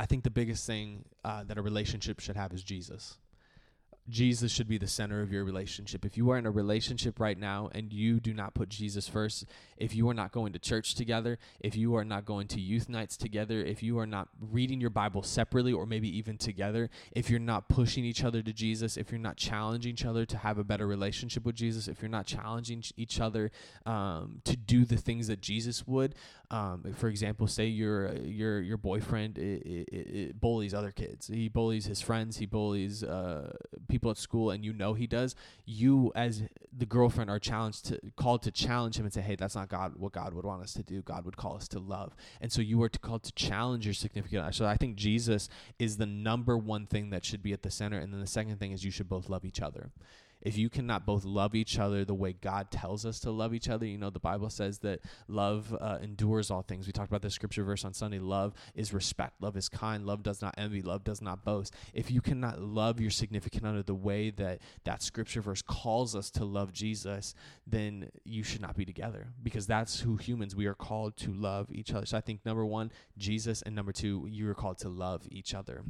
I 0.00 0.06
think 0.06 0.24
the 0.24 0.30
biggest 0.30 0.66
thing 0.66 1.04
uh, 1.26 1.44
that 1.44 1.58
a 1.58 1.62
relationship 1.62 2.20
should 2.20 2.36
have 2.36 2.54
is 2.54 2.62
Jesus. 2.62 3.18
Jesus 4.10 4.52
should 4.52 4.68
be 4.68 4.78
the 4.78 4.86
center 4.86 5.22
of 5.22 5.32
your 5.32 5.44
relationship. 5.44 6.04
If 6.04 6.16
you 6.16 6.30
are 6.30 6.38
in 6.38 6.46
a 6.46 6.50
relationship 6.50 7.20
right 7.20 7.38
now 7.38 7.70
and 7.72 7.92
you 7.92 8.20
do 8.20 8.34
not 8.34 8.54
put 8.54 8.68
Jesus 8.68 9.08
first, 9.08 9.46
if 9.76 9.94
you 9.94 10.08
are 10.08 10.14
not 10.14 10.32
going 10.32 10.52
to 10.52 10.58
church 10.58 10.94
together, 10.94 11.38
if 11.60 11.76
you 11.76 11.96
are 11.96 12.04
not 12.04 12.24
going 12.24 12.48
to 12.48 12.60
youth 12.60 12.88
nights 12.88 13.16
together, 13.16 13.60
if 13.60 13.82
you 13.82 13.98
are 13.98 14.06
not 14.06 14.28
reading 14.40 14.80
your 14.80 14.90
Bible 14.90 15.22
separately 15.22 15.72
or 15.72 15.86
maybe 15.86 16.16
even 16.16 16.36
together, 16.36 16.90
if 17.12 17.30
you're 17.30 17.40
not 17.40 17.68
pushing 17.68 18.04
each 18.04 18.24
other 18.24 18.42
to 18.42 18.52
Jesus, 18.52 18.96
if 18.96 19.10
you're 19.10 19.20
not 19.20 19.36
challenging 19.36 19.92
each 19.92 20.04
other 20.04 20.26
to 20.26 20.38
have 20.38 20.58
a 20.58 20.64
better 20.64 20.86
relationship 20.86 21.44
with 21.44 21.54
Jesus, 21.54 21.88
if 21.88 22.02
you're 22.02 22.08
not 22.08 22.26
challenging 22.26 22.82
each 22.96 23.20
other 23.20 23.50
um, 23.86 24.40
to 24.44 24.56
do 24.56 24.84
the 24.84 24.96
things 24.96 25.28
that 25.28 25.40
Jesus 25.40 25.86
would, 25.86 26.14
um, 26.50 26.84
for 26.96 27.08
example, 27.08 27.46
say 27.46 27.66
your 27.66 28.12
your 28.16 28.60
your 28.60 28.76
boyfriend 28.76 29.38
it, 29.38 29.62
it, 29.64 29.88
it 29.92 30.40
bullies 30.40 30.74
other 30.74 30.90
kids, 30.90 31.28
he 31.28 31.48
bullies 31.48 31.84
his 31.84 32.00
friends, 32.00 32.38
he 32.38 32.46
bullies 32.46 33.04
uh, 33.04 33.52
people 33.88 33.99
at 34.08 34.16
school, 34.16 34.50
and 34.50 34.64
you 34.64 34.72
know 34.72 34.94
he 34.94 35.06
does. 35.06 35.34
You 35.66 36.12
as 36.14 36.44
the 36.72 36.86
girlfriend 36.86 37.28
are 37.28 37.38
challenged 37.38 37.84
to 37.86 38.00
called 38.16 38.42
to 38.44 38.50
challenge 38.50 38.96
him 38.96 39.04
and 39.04 39.12
say, 39.12 39.20
"Hey, 39.20 39.36
that's 39.36 39.54
not 39.54 39.68
God. 39.68 39.96
What 39.96 40.12
God 40.12 40.32
would 40.32 40.46
want 40.46 40.62
us 40.62 40.72
to 40.74 40.82
do. 40.82 41.02
God 41.02 41.26
would 41.26 41.36
call 41.36 41.56
us 41.56 41.68
to 41.68 41.78
love." 41.78 42.16
And 42.40 42.50
so 42.50 42.62
you 42.62 42.82
are 42.82 42.88
called 42.88 43.24
to 43.24 43.32
challenge 43.32 43.84
your 43.84 43.94
significant 43.94 44.42
other. 44.42 44.52
So 44.52 44.64
I 44.64 44.76
think 44.76 44.96
Jesus 44.96 45.50
is 45.78 45.98
the 45.98 46.06
number 46.06 46.56
one 46.56 46.86
thing 46.86 47.10
that 47.10 47.24
should 47.26 47.42
be 47.42 47.52
at 47.52 47.62
the 47.62 47.70
center, 47.70 47.98
and 47.98 48.12
then 48.12 48.20
the 48.20 48.26
second 48.26 48.58
thing 48.58 48.72
is 48.72 48.84
you 48.84 48.90
should 48.90 49.08
both 49.08 49.28
love 49.28 49.44
each 49.44 49.60
other 49.60 49.90
if 50.42 50.56
you 50.56 50.70
cannot 50.70 51.06
both 51.06 51.24
love 51.24 51.54
each 51.54 51.78
other 51.78 52.04
the 52.04 52.14
way 52.14 52.32
God 52.32 52.70
tells 52.70 53.04
us 53.04 53.20
to 53.20 53.30
love 53.30 53.54
each 53.54 53.68
other, 53.68 53.86
you 53.86 53.98
know, 53.98 54.10
the 54.10 54.18
Bible 54.18 54.50
says 54.50 54.78
that 54.78 55.00
love 55.28 55.76
uh, 55.80 55.98
endures 56.02 56.50
all 56.50 56.62
things. 56.62 56.86
We 56.86 56.92
talked 56.92 57.10
about 57.10 57.22
the 57.22 57.30
scripture 57.30 57.64
verse 57.64 57.84
on 57.84 57.92
Sunday. 57.92 58.18
Love 58.18 58.54
is 58.74 58.92
respect. 58.92 59.34
Love 59.40 59.56
is 59.56 59.68
kind. 59.68 60.06
Love 60.06 60.22
does 60.22 60.40
not 60.40 60.54
envy. 60.56 60.82
Love 60.82 61.04
does 61.04 61.20
not 61.20 61.44
boast. 61.44 61.74
If 61.92 62.10
you 62.10 62.20
cannot 62.20 62.60
love 62.60 63.00
your 63.00 63.10
significant 63.10 63.66
other 63.66 63.82
the 63.82 63.94
way 63.94 64.30
that 64.30 64.60
that 64.84 65.02
scripture 65.02 65.40
verse 65.40 65.62
calls 65.62 66.16
us 66.16 66.30
to 66.32 66.44
love 66.44 66.72
Jesus, 66.72 67.34
then 67.66 68.10
you 68.24 68.42
should 68.42 68.62
not 68.62 68.76
be 68.76 68.84
together 68.84 69.28
because 69.42 69.66
that's 69.66 70.00
who 70.00 70.16
humans 70.16 70.56
we 70.56 70.66
are 70.66 70.74
called 70.74 71.16
to 71.18 71.32
love 71.32 71.70
each 71.70 71.92
other. 71.92 72.06
So 72.06 72.16
I 72.16 72.20
think 72.20 72.44
number 72.44 72.64
one, 72.64 72.90
Jesus, 73.18 73.62
and 73.62 73.74
number 73.74 73.92
two, 73.92 74.26
you 74.28 74.48
are 74.48 74.54
called 74.54 74.78
to 74.78 74.88
love 74.88 75.26
each 75.30 75.54
other 75.54 75.84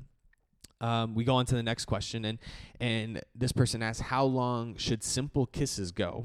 um, 0.81 1.15
we 1.15 1.25
go 1.25 1.35
on 1.35 1.47
to 1.47 1.55
the 1.55 1.63
next 1.63 1.85
question, 1.87 2.25
and 2.25 2.39
and 2.81 3.21
this 3.35 3.53
person 3.53 3.83
asks, 3.83 4.01
"How 4.01 4.25
long 4.25 4.77
should 4.77 5.03
simple 5.03 5.47
kisses 5.47 5.93
go 5.93 6.25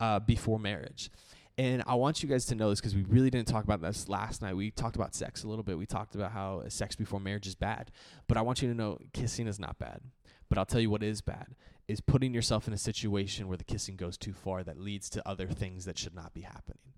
uh, 0.00 0.20
before 0.20 0.58
marriage?" 0.58 1.10
And 1.56 1.84
I 1.86 1.94
want 1.94 2.22
you 2.22 2.28
guys 2.28 2.46
to 2.46 2.56
know 2.56 2.70
this 2.70 2.80
because 2.80 2.96
we 2.96 3.04
really 3.04 3.30
didn't 3.30 3.46
talk 3.46 3.62
about 3.62 3.80
this 3.80 4.08
last 4.08 4.42
night. 4.42 4.56
We 4.56 4.72
talked 4.72 4.96
about 4.96 5.14
sex 5.14 5.44
a 5.44 5.48
little 5.48 5.62
bit. 5.62 5.78
We 5.78 5.86
talked 5.86 6.16
about 6.16 6.32
how 6.32 6.64
sex 6.68 6.96
before 6.96 7.20
marriage 7.20 7.46
is 7.46 7.54
bad, 7.54 7.92
but 8.26 8.36
I 8.36 8.42
want 8.42 8.60
you 8.60 8.68
to 8.68 8.74
know 8.74 8.98
kissing 9.12 9.46
is 9.46 9.60
not 9.60 9.78
bad. 9.78 10.00
But 10.48 10.58
I'll 10.58 10.66
tell 10.66 10.80
you 10.80 10.90
what 10.90 11.02
is 11.02 11.20
bad 11.20 11.54
is 11.86 12.00
putting 12.00 12.32
yourself 12.32 12.66
in 12.66 12.72
a 12.72 12.78
situation 12.78 13.46
where 13.46 13.56
the 13.56 13.64
kissing 13.64 13.96
goes 13.96 14.16
too 14.16 14.32
far 14.32 14.62
that 14.62 14.78
leads 14.78 15.10
to 15.10 15.28
other 15.28 15.48
things 15.48 15.84
that 15.84 15.98
should 15.98 16.14
not 16.14 16.32
be 16.32 16.40
happening 16.40 16.94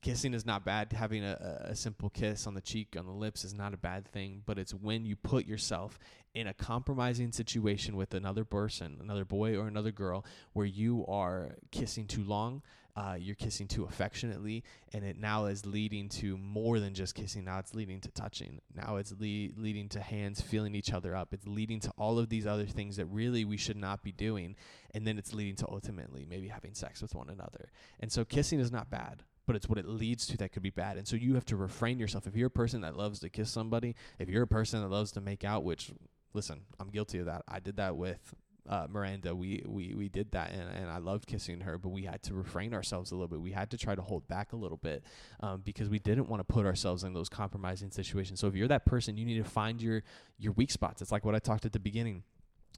kissing 0.00 0.34
is 0.34 0.46
not 0.46 0.64
bad. 0.64 0.92
Having 0.92 1.24
a, 1.24 1.66
a 1.70 1.74
simple 1.76 2.10
kiss 2.10 2.46
on 2.46 2.54
the 2.54 2.60
cheek, 2.60 2.96
on 2.98 3.06
the 3.06 3.12
lips 3.12 3.44
is 3.44 3.54
not 3.54 3.74
a 3.74 3.76
bad 3.76 4.06
thing, 4.06 4.42
but 4.46 4.58
it's 4.58 4.72
when 4.74 5.04
you 5.04 5.16
put 5.16 5.46
yourself 5.46 5.98
in 6.34 6.46
a 6.46 6.54
compromising 6.54 7.32
situation 7.32 7.96
with 7.96 8.14
another 8.14 8.44
person, 8.44 8.98
another 9.00 9.24
boy 9.24 9.56
or 9.56 9.66
another 9.66 9.90
girl, 9.90 10.24
where 10.52 10.66
you 10.66 11.04
are 11.06 11.56
kissing 11.70 12.06
too 12.06 12.22
long, 12.22 12.62
uh, 12.98 13.14
you're 13.14 13.36
kissing 13.36 13.68
too 13.68 13.84
affectionately, 13.84 14.64
and 14.92 15.04
it 15.04 15.16
now 15.16 15.46
is 15.46 15.64
leading 15.64 16.08
to 16.08 16.36
more 16.36 16.80
than 16.80 16.94
just 16.94 17.14
kissing. 17.14 17.44
Now 17.44 17.60
it's 17.60 17.72
leading 17.72 18.00
to 18.00 18.10
touching. 18.10 18.60
Now 18.74 18.96
it's 18.96 19.12
le- 19.12 19.54
leading 19.56 19.88
to 19.90 20.00
hands 20.00 20.40
feeling 20.40 20.74
each 20.74 20.92
other 20.92 21.14
up. 21.14 21.32
It's 21.32 21.46
leading 21.46 21.78
to 21.80 21.92
all 21.96 22.18
of 22.18 22.28
these 22.28 22.44
other 22.44 22.66
things 22.66 22.96
that 22.96 23.06
really 23.06 23.44
we 23.44 23.56
should 23.56 23.76
not 23.76 24.02
be 24.02 24.10
doing, 24.10 24.56
and 24.94 25.06
then 25.06 25.16
it's 25.16 25.32
leading 25.32 25.54
to 25.56 25.68
ultimately 25.68 26.26
maybe 26.28 26.48
having 26.48 26.74
sex 26.74 27.00
with 27.00 27.14
one 27.14 27.30
another. 27.30 27.70
And 28.00 28.10
so 28.10 28.24
kissing 28.24 28.58
is 28.58 28.72
not 28.72 28.90
bad 28.90 29.22
but 29.46 29.56
it's 29.56 29.66
what 29.66 29.78
it 29.78 29.88
leads 29.88 30.26
to 30.26 30.36
that 30.36 30.52
could 30.52 30.62
be 30.62 30.68
bad. 30.68 30.98
And 30.98 31.08
so 31.08 31.16
you 31.16 31.32
have 31.34 31.46
to 31.46 31.56
refrain 31.56 31.98
yourself. 31.98 32.26
If 32.26 32.36
you're 32.36 32.48
a 32.48 32.50
person 32.50 32.82
that 32.82 32.98
loves 32.98 33.20
to 33.20 33.30
kiss 33.30 33.50
somebody, 33.50 33.96
if 34.18 34.28
you're 34.28 34.42
a 34.42 34.46
person 34.46 34.82
that 34.82 34.90
loves 34.90 35.10
to 35.12 35.22
make 35.22 35.42
out, 35.42 35.64
which 35.64 35.90
listen, 36.34 36.60
I'm 36.78 36.90
guilty 36.90 37.18
of 37.18 37.24
that. 37.24 37.44
I 37.48 37.58
did 37.58 37.76
that 37.76 37.96
with 37.96 38.34
uh, 38.68 38.86
Miranda, 38.90 39.34
we, 39.34 39.62
we 39.66 39.94
we 39.94 40.08
did 40.08 40.30
that, 40.32 40.52
and, 40.52 40.68
and 40.70 40.90
I 40.90 40.98
loved 40.98 41.26
kissing 41.26 41.60
her, 41.60 41.78
but 41.78 41.88
we 41.88 42.02
had 42.02 42.22
to 42.24 42.34
refrain 42.34 42.74
ourselves 42.74 43.10
a 43.10 43.14
little 43.14 43.28
bit. 43.28 43.40
We 43.40 43.52
had 43.52 43.70
to 43.70 43.78
try 43.78 43.94
to 43.94 44.02
hold 44.02 44.28
back 44.28 44.52
a 44.52 44.56
little 44.56 44.76
bit 44.76 45.02
um, 45.40 45.62
because 45.64 45.88
we 45.88 45.98
didn't 45.98 46.28
want 46.28 46.46
to 46.46 46.52
put 46.52 46.66
ourselves 46.66 47.04
in 47.04 47.14
those 47.14 47.28
compromising 47.28 47.90
situations. 47.90 48.40
So 48.40 48.46
if 48.46 48.54
you're 48.54 48.68
that 48.68 48.84
person, 48.84 49.16
you 49.16 49.24
need 49.24 49.42
to 49.42 49.48
find 49.48 49.80
your 49.80 50.02
your 50.38 50.52
weak 50.52 50.70
spots. 50.70 51.00
It's 51.02 51.12
like 51.12 51.24
what 51.24 51.34
I 51.34 51.38
talked 51.38 51.64
at 51.64 51.72
the 51.72 51.80
beginning 51.80 52.24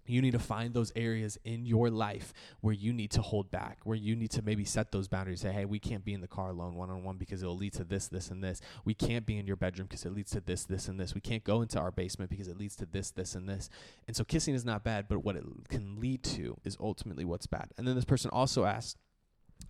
you 0.07 0.23
need 0.23 0.33
to 0.33 0.39
find 0.39 0.75
those 0.75 0.93
areas 0.97 1.39
in 1.45 1.67
your 1.67 1.91
life 1.91 2.33
where 2.61 2.75
you 2.75 2.93
need 2.93 3.11
to 3.13 3.23
hold 3.23 3.51
back, 3.51 3.79
where 3.85 3.97
you 3.97 4.17
need 4.17 4.31
to 4.33 4.43
maybe 4.43 4.65
set 4.65 4.93
those 4.93 5.09
boundaries. 5.09 5.41
Say, 5.41 5.53
hey, 5.53 5.65
we 5.65 5.79
can't 5.79 6.05
be 6.05 6.15
in 6.15 6.21
the 6.21 6.29
car 6.29 6.51
alone 6.51 6.75
one 6.75 6.91
on 6.91 7.05
one 7.05 7.17
because 7.17 7.43
it'll 7.43 7.57
lead 7.57 7.73
to 7.75 7.85
this, 7.85 8.09
this, 8.09 8.31
and 8.31 8.43
this. 8.43 8.61
We 8.85 8.95
can't 8.95 9.27
be 9.27 9.39
in 9.39 9.47
your 9.47 9.57
bedroom 9.57 9.87
because 9.89 10.05
it 10.05 10.15
leads 10.15 10.31
to 10.33 10.41
this, 10.41 10.65
this, 10.65 10.89
and 10.89 10.99
this. 10.99 11.15
We 11.15 11.21
can't 11.21 11.45
go 11.45 11.63
into 11.63 11.79
our 11.79 11.91
basement 11.91 12.31
because 12.31 12.49
it 12.49 12.59
leads 12.59 12.77
to 12.77 12.87
this, 12.87 13.11
this, 13.11 13.35
and 13.35 13.49
this. 13.49 13.71
And 14.07 14.17
so 14.17 14.25
kissing 14.25 14.55
is 14.55 14.65
not 14.65 14.85
bad, 14.85 15.07
but 15.09 15.25
what 15.25 15.37
it 15.37 15.45
can 15.69 16.01
lead 16.01 16.23
to 16.25 16.57
is 16.65 16.77
ultimately 16.81 17.25
what's 17.25 17.47
bad. 17.47 17.71
And 17.79 17.87
then 17.87 17.95
this 17.95 18.05
person 18.05 18.31
also 18.33 18.65
asked, 18.65 18.97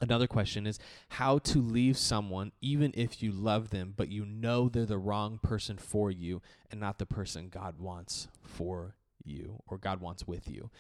Another 0.01 0.27
question 0.27 0.67
is 0.67 0.79
how 1.11 1.39
to 1.39 1.61
leave 1.61 1.99
someone 1.99 2.53
even 2.63 2.93
if 2.97 3.23
you 3.23 3.33
love 3.33 3.71
them, 3.71 3.93
but 3.97 4.09
you 4.09 4.25
know 4.25 4.69
they're 4.69 4.87
the 4.87 4.97
wrong 4.97 5.39
person 5.43 5.77
for 5.77 6.11
you 6.11 6.41
and 6.71 6.81
not 6.81 6.99
the 6.99 7.07
person 7.07 7.49
God 7.51 7.79
wants 7.79 8.29
for 8.43 8.95
you 9.25 9.63
or 9.67 9.79
God 9.79 10.01
wants 10.01 10.27
with 10.27 10.51
you? 10.51 10.71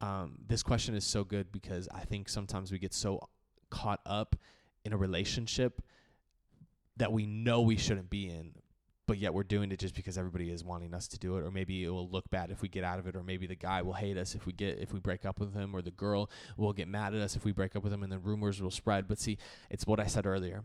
Um, 0.00 0.38
this 0.46 0.62
question 0.62 0.94
is 0.94 1.04
so 1.04 1.24
good 1.24 1.52
because 1.52 1.88
I 1.92 2.00
think 2.00 2.28
sometimes 2.28 2.72
we 2.72 2.78
get 2.78 2.94
so 2.94 3.28
caught 3.68 4.00
up 4.06 4.36
in 4.84 4.92
a 4.92 4.96
relationship 4.96 5.82
that 6.96 7.12
we 7.12 7.26
know 7.26 7.60
we 7.60 7.76
shouldn't 7.76 8.10
be 8.10 8.28
in, 8.28 8.52
but 9.06 9.18
yet 9.18 9.34
we're 9.34 9.42
doing 9.42 9.72
it 9.72 9.78
just 9.78 9.94
because 9.94 10.16
everybody 10.16 10.50
is 10.50 10.64
wanting 10.64 10.94
us 10.94 11.06
to 11.08 11.18
do 11.18 11.36
it. 11.36 11.44
Or 11.44 11.50
maybe 11.50 11.84
it 11.84 11.90
will 11.90 12.08
look 12.08 12.30
bad 12.30 12.50
if 12.50 12.62
we 12.62 12.68
get 12.68 12.84
out 12.84 12.98
of 12.98 13.06
it 13.06 13.16
or 13.16 13.22
maybe 13.22 13.46
the 13.46 13.54
guy 13.54 13.82
will 13.82 13.92
hate 13.92 14.16
us 14.16 14.34
if 14.34 14.46
we 14.46 14.52
get 14.52 14.78
if 14.78 14.92
we 14.92 15.00
break 15.00 15.24
up 15.24 15.38
with 15.38 15.54
him 15.54 15.74
or 15.74 15.82
the 15.82 15.90
girl 15.90 16.30
will 16.56 16.72
get 16.72 16.88
mad 16.88 17.14
at 17.14 17.20
us 17.20 17.36
if 17.36 17.44
we 17.44 17.52
break 17.52 17.76
up 17.76 17.82
with 17.82 17.92
him 17.92 18.02
and 18.02 18.12
then 18.12 18.22
rumors 18.22 18.62
will 18.62 18.70
spread. 18.70 19.06
But 19.06 19.18
see 19.18 19.38
it's 19.68 19.86
what 19.86 20.00
i 20.00 20.06
said 20.06 20.26
earlier. 20.26 20.64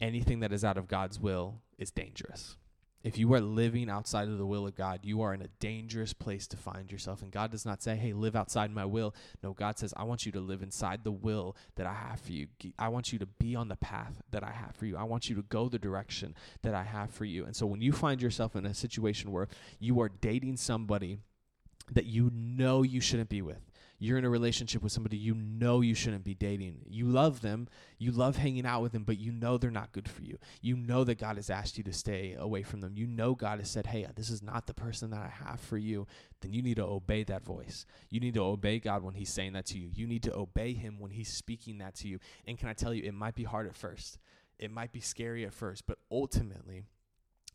Anything 0.00 0.40
that 0.40 0.52
is 0.52 0.64
out 0.64 0.76
of 0.76 0.88
god's 0.88 1.20
will 1.20 1.60
is 1.78 1.90
dangerous 1.90 2.56
if 3.04 3.18
you 3.18 3.32
are 3.34 3.40
living 3.40 3.90
outside 3.90 4.28
of 4.28 4.38
the 4.38 4.46
will 4.46 4.66
of 4.66 4.74
God, 4.74 5.00
you 5.02 5.20
are 5.20 5.34
in 5.34 5.42
a 5.42 5.48
dangerous 5.60 6.14
place 6.14 6.46
to 6.48 6.56
find 6.56 6.90
yourself. 6.90 7.20
And 7.20 7.30
God 7.30 7.50
does 7.50 7.66
not 7.66 7.82
say, 7.82 7.96
hey, 7.96 8.14
live 8.14 8.34
outside 8.34 8.70
my 8.70 8.86
will. 8.86 9.14
No, 9.42 9.52
God 9.52 9.78
says, 9.78 9.92
I 9.94 10.04
want 10.04 10.24
you 10.24 10.32
to 10.32 10.40
live 10.40 10.62
inside 10.62 11.04
the 11.04 11.12
will 11.12 11.54
that 11.76 11.86
I 11.86 11.92
have 11.92 12.18
for 12.18 12.32
you. 12.32 12.46
I 12.78 12.88
want 12.88 13.12
you 13.12 13.18
to 13.18 13.26
be 13.26 13.54
on 13.54 13.68
the 13.68 13.76
path 13.76 14.22
that 14.30 14.42
I 14.42 14.52
have 14.52 14.74
for 14.74 14.86
you. 14.86 14.96
I 14.96 15.02
want 15.02 15.28
you 15.28 15.36
to 15.36 15.42
go 15.42 15.68
the 15.68 15.78
direction 15.78 16.34
that 16.62 16.74
I 16.74 16.82
have 16.82 17.10
for 17.10 17.26
you. 17.26 17.44
And 17.44 17.54
so 17.54 17.66
when 17.66 17.82
you 17.82 17.92
find 17.92 18.22
yourself 18.22 18.56
in 18.56 18.64
a 18.64 18.72
situation 18.72 19.32
where 19.32 19.48
you 19.78 20.00
are 20.00 20.08
dating 20.08 20.56
somebody 20.56 21.18
that 21.92 22.06
you 22.06 22.30
know 22.32 22.82
you 22.82 23.02
shouldn't 23.02 23.28
be 23.28 23.42
with, 23.42 23.70
you're 23.98 24.18
in 24.18 24.24
a 24.24 24.30
relationship 24.30 24.82
with 24.82 24.92
somebody 24.92 25.16
you 25.16 25.34
know 25.34 25.80
you 25.80 25.94
shouldn't 25.94 26.24
be 26.24 26.34
dating. 26.34 26.80
You 26.88 27.06
love 27.06 27.40
them, 27.40 27.68
you 27.98 28.10
love 28.10 28.36
hanging 28.36 28.66
out 28.66 28.82
with 28.82 28.92
them, 28.92 29.04
but 29.04 29.18
you 29.18 29.32
know 29.32 29.56
they're 29.56 29.70
not 29.70 29.92
good 29.92 30.08
for 30.08 30.22
you. 30.22 30.38
You 30.60 30.76
know 30.76 31.04
that 31.04 31.18
God 31.18 31.36
has 31.36 31.50
asked 31.50 31.78
you 31.78 31.84
to 31.84 31.92
stay 31.92 32.34
away 32.38 32.62
from 32.62 32.80
them. 32.80 32.96
You 32.96 33.06
know 33.06 33.34
God 33.34 33.60
has 33.60 33.70
said, 33.70 33.86
hey, 33.86 34.04
uh, 34.04 34.10
this 34.14 34.30
is 34.30 34.42
not 34.42 34.66
the 34.66 34.74
person 34.74 35.10
that 35.10 35.20
I 35.20 35.32
have 35.48 35.60
for 35.60 35.78
you. 35.78 36.06
Then 36.40 36.52
you 36.52 36.62
need 36.62 36.76
to 36.76 36.84
obey 36.84 37.24
that 37.24 37.44
voice. 37.44 37.86
You 38.10 38.20
need 38.20 38.34
to 38.34 38.44
obey 38.44 38.78
God 38.78 39.02
when 39.02 39.14
He's 39.14 39.32
saying 39.32 39.52
that 39.54 39.66
to 39.66 39.78
you. 39.78 39.90
You 39.94 40.06
need 40.06 40.22
to 40.24 40.34
obey 40.34 40.74
Him 40.74 40.98
when 40.98 41.12
He's 41.12 41.32
speaking 41.32 41.78
that 41.78 41.94
to 41.96 42.08
you. 42.08 42.18
And 42.46 42.58
can 42.58 42.68
I 42.68 42.72
tell 42.72 42.92
you, 42.92 43.02
it 43.04 43.14
might 43.14 43.34
be 43.34 43.44
hard 43.44 43.66
at 43.66 43.76
first, 43.76 44.18
it 44.58 44.70
might 44.70 44.92
be 44.92 45.00
scary 45.00 45.44
at 45.44 45.54
first, 45.54 45.86
but 45.86 45.98
ultimately, 46.10 46.84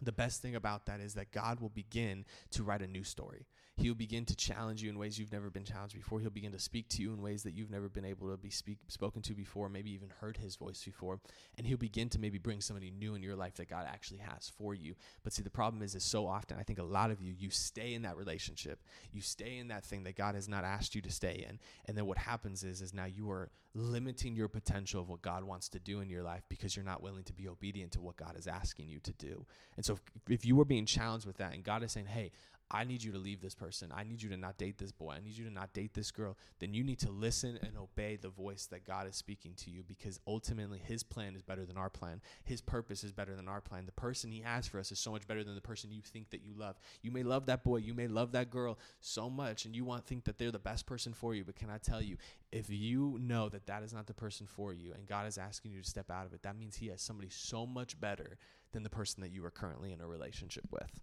the 0.02 0.12
best 0.12 0.42
thing 0.42 0.56
about 0.56 0.86
that 0.86 1.00
is 1.00 1.14
that 1.16 1.32
God 1.32 1.60
will 1.60 1.70
begin 1.70 2.26
to 2.52 2.64
write 2.64 2.82
a 2.82 2.88
new 2.88 3.04
story. 3.04 3.46
He'll 3.80 3.96
begin 3.96 4.26
to 4.26 4.36
challenge 4.36 4.84
you 4.84 4.90
in 4.90 5.00
ways 5.00 5.18
you've 5.18 5.32
never 5.32 5.50
been 5.50 5.64
challenged 5.64 5.96
before. 5.96 6.20
He'll 6.20 6.30
begin 6.30 6.52
to 6.52 6.60
speak 6.60 6.90
to 6.90 7.02
you 7.02 7.14
in 7.14 7.22
ways 7.22 7.44
that 7.44 7.54
you've 7.54 7.72
never 7.72 7.88
been 7.88 8.04
able 8.04 8.30
to 8.30 8.38
be 8.38 8.50
speak, 8.50 8.78
spoken 8.90 9.22
to 9.22 9.34
before, 9.34 9.70
maybe 9.70 9.92
even 9.92 10.10
heard 10.20 10.38
his 10.38 10.58
voice 10.58 10.84
before. 10.84 11.20
And 11.58 11.66
he'll 11.66 11.78
begin 11.78 12.10
to 12.10 12.20
maybe 12.20 12.38
bring 12.38 12.60
somebody 12.60 12.92
new 12.92 13.16
in 13.16 13.24
your 13.24 13.38
life 13.38 13.56
that 13.56 13.70
God 13.70 13.86
actually 13.88 14.20
has 14.20 14.52
for 14.58 14.76
you. 14.76 14.96
But 15.24 15.32
see, 15.32 15.44
the 15.44 15.50
problem 15.50 15.82
is, 15.82 15.96
is 15.96 16.04
so 16.04 16.28
often, 16.28 16.58
I 16.60 16.64
think 16.64 16.80
a 16.80 16.84
lot 16.84 17.10
of 17.10 17.22
you, 17.22 17.34
you 17.38 17.50
stay 17.50 17.94
in 17.94 18.02
that 18.02 18.18
relationship. 18.18 18.82
You 19.14 19.22
stay 19.22 19.58
in 19.58 19.70
that 19.70 19.86
thing 19.86 20.04
that 20.04 20.18
God 20.18 20.36
has 20.36 20.50
not 20.50 20.66
asked 20.66 20.94
you 20.94 21.02
to 21.02 21.12
stay 21.12 21.46
in. 21.48 21.60
And 21.86 21.98
then 21.98 22.06
what 22.06 22.18
happens 22.18 22.64
is, 22.64 22.82
is 22.82 22.94
now 22.94 23.06
you 23.06 23.32
are 23.32 23.50
limiting 23.76 24.36
your 24.36 24.48
potential 24.48 25.02
of 25.02 25.10
what 25.10 25.22
God 25.22 25.44
wants 25.44 25.70
to 25.70 25.80
do 25.80 26.02
in 26.02 26.10
your 26.10 26.24
life 26.24 26.44
because 26.50 26.76
you're 26.76 26.84
not 26.86 27.04
willing 27.04 27.24
to 27.24 27.34
be 27.34 27.48
obedient 27.48 27.92
to 27.94 28.02
what 28.02 28.18
God 28.18 28.36
is 28.38 28.48
asking 28.48 28.90
you 28.90 29.00
to 29.00 29.14
do. 29.14 29.46
And 29.78 29.86
so 29.86 29.94
if, 29.94 30.02
if 30.28 30.46
you 30.46 30.60
are 30.60 30.66
being 30.66 30.86
challenged 30.86 31.26
with 31.26 31.38
that 31.38 31.54
and 31.54 31.64
God 31.64 31.84
is 31.84 31.92
saying, 31.92 32.08
hey, 32.08 32.32
I 32.72 32.84
need 32.84 33.02
you 33.02 33.12
to 33.14 33.18
leave 33.18 33.42
this 33.42 33.56
person. 33.56 33.92
I 33.96 34.04
need 34.04 34.22
you 34.22 34.30
to 34.30 34.38
not 34.38 34.58
date 34.58 34.78
this 34.78 34.92
boy. 34.92 35.16
I 35.18 35.22
need 35.22 35.36
you 35.36 35.46
to 35.46 35.54
not 35.54 35.74
date 35.74 35.94
this 35.96 36.12
girl. 36.12 36.38
Then 36.60 36.74
you 36.74 36.84
need 36.84 37.00
to 37.00 37.10
listen 37.10 37.58
and 37.64 37.78
obey 37.78 38.16
the 38.16 38.30
voice 38.30 38.68
that 38.68 38.86
God 38.86 39.08
is 39.08 39.16
speaking 39.16 39.54
to 39.58 39.72
you 39.72 39.84
because 39.88 40.20
ultimately 40.28 40.78
his 40.78 41.02
plan 41.02 41.36
is 41.36 41.42
better 41.42 41.66
than 41.66 41.78
our 41.78 41.90
plan. 41.90 42.22
His 42.44 42.62
purpose 42.62 43.04
is 43.04 43.12
better 43.12 43.36
than 43.36 43.48
our 43.48 43.62
plan. 43.62 43.88
The 43.88 43.92
person 43.92 44.32
he 44.32 44.42
has 44.42 44.68
for 44.68 44.80
us 44.80 44.92
is 44.92 45.00
so 45.00 45.12
much 45.12 45.28
better 45.28 45.44
than 45.44 45.56
the 45.56 45.62
person 45.62 45.92
you 45.92 46.02
think 46.02 46.30
that 46.30 46.44
you 46.44 46.54
love. 46.56 46.76
You 47.02 47.10
may 47.10 47.24
love 47.24 47.48
that 47.48 47.64
boy, 47.64 47.78
you 47.78 47.96
may 47.96 48.08
love 48.08 48.34
that 48.34 48.52
girl 48.52 48.78
so 49.00 49.30
much 49.30 49.66
and 49.66 49.76
you 49.76 49.84
want 49.84 50.06
think 50.06 50.26
that 50.26 50.38
they're 50.38 50.52
the 50.52 50.60
best 50.60 50.86
person 50.86 51.14
for 51.14 51.34
you, 51.34 51.44
but 51.44 51.56
can 51.56 51.72
I 51.72 51.80
tell 51.80 52.02
you, 52.02 52.18
if 52.52 52.70
you 52.70 53.18
know 53.20 53.50
that 53.50 53.66
that 53.66 53.82
is 53.84 53.94
not 53.94 54.06
the 54.06 54.14
person 54.14 54.46
for 54.46 54.74
you 54.74 54.94
and 54.94 55.08
God 55.08 55.28
is 55.28 55.38
asking 55.40 55.72
you 55.72 55.82
to 55.82 55.90
step 55.90 56.12
out 56.12 56.28
of 56.28 56.34
it, 56.34 56.44
that 56.44 56.58
means 56.58 56.76
he 56.76 56.88
has 56.88 57.02
somebody 57.02 57.30
so 57.32 57.66
much 57.66 58.00
better 58.00 58.38
than 58.72 58.84
the 58.84 58.90
person 58.90 59.22
that 59.22 59.32
you 59.32 59.44
are 59.46 59.52
currently 59.52 59.92
in 59.92 60.02
a 60.02 60.08
relationship 60.08 60.66
with. 60.72 61.00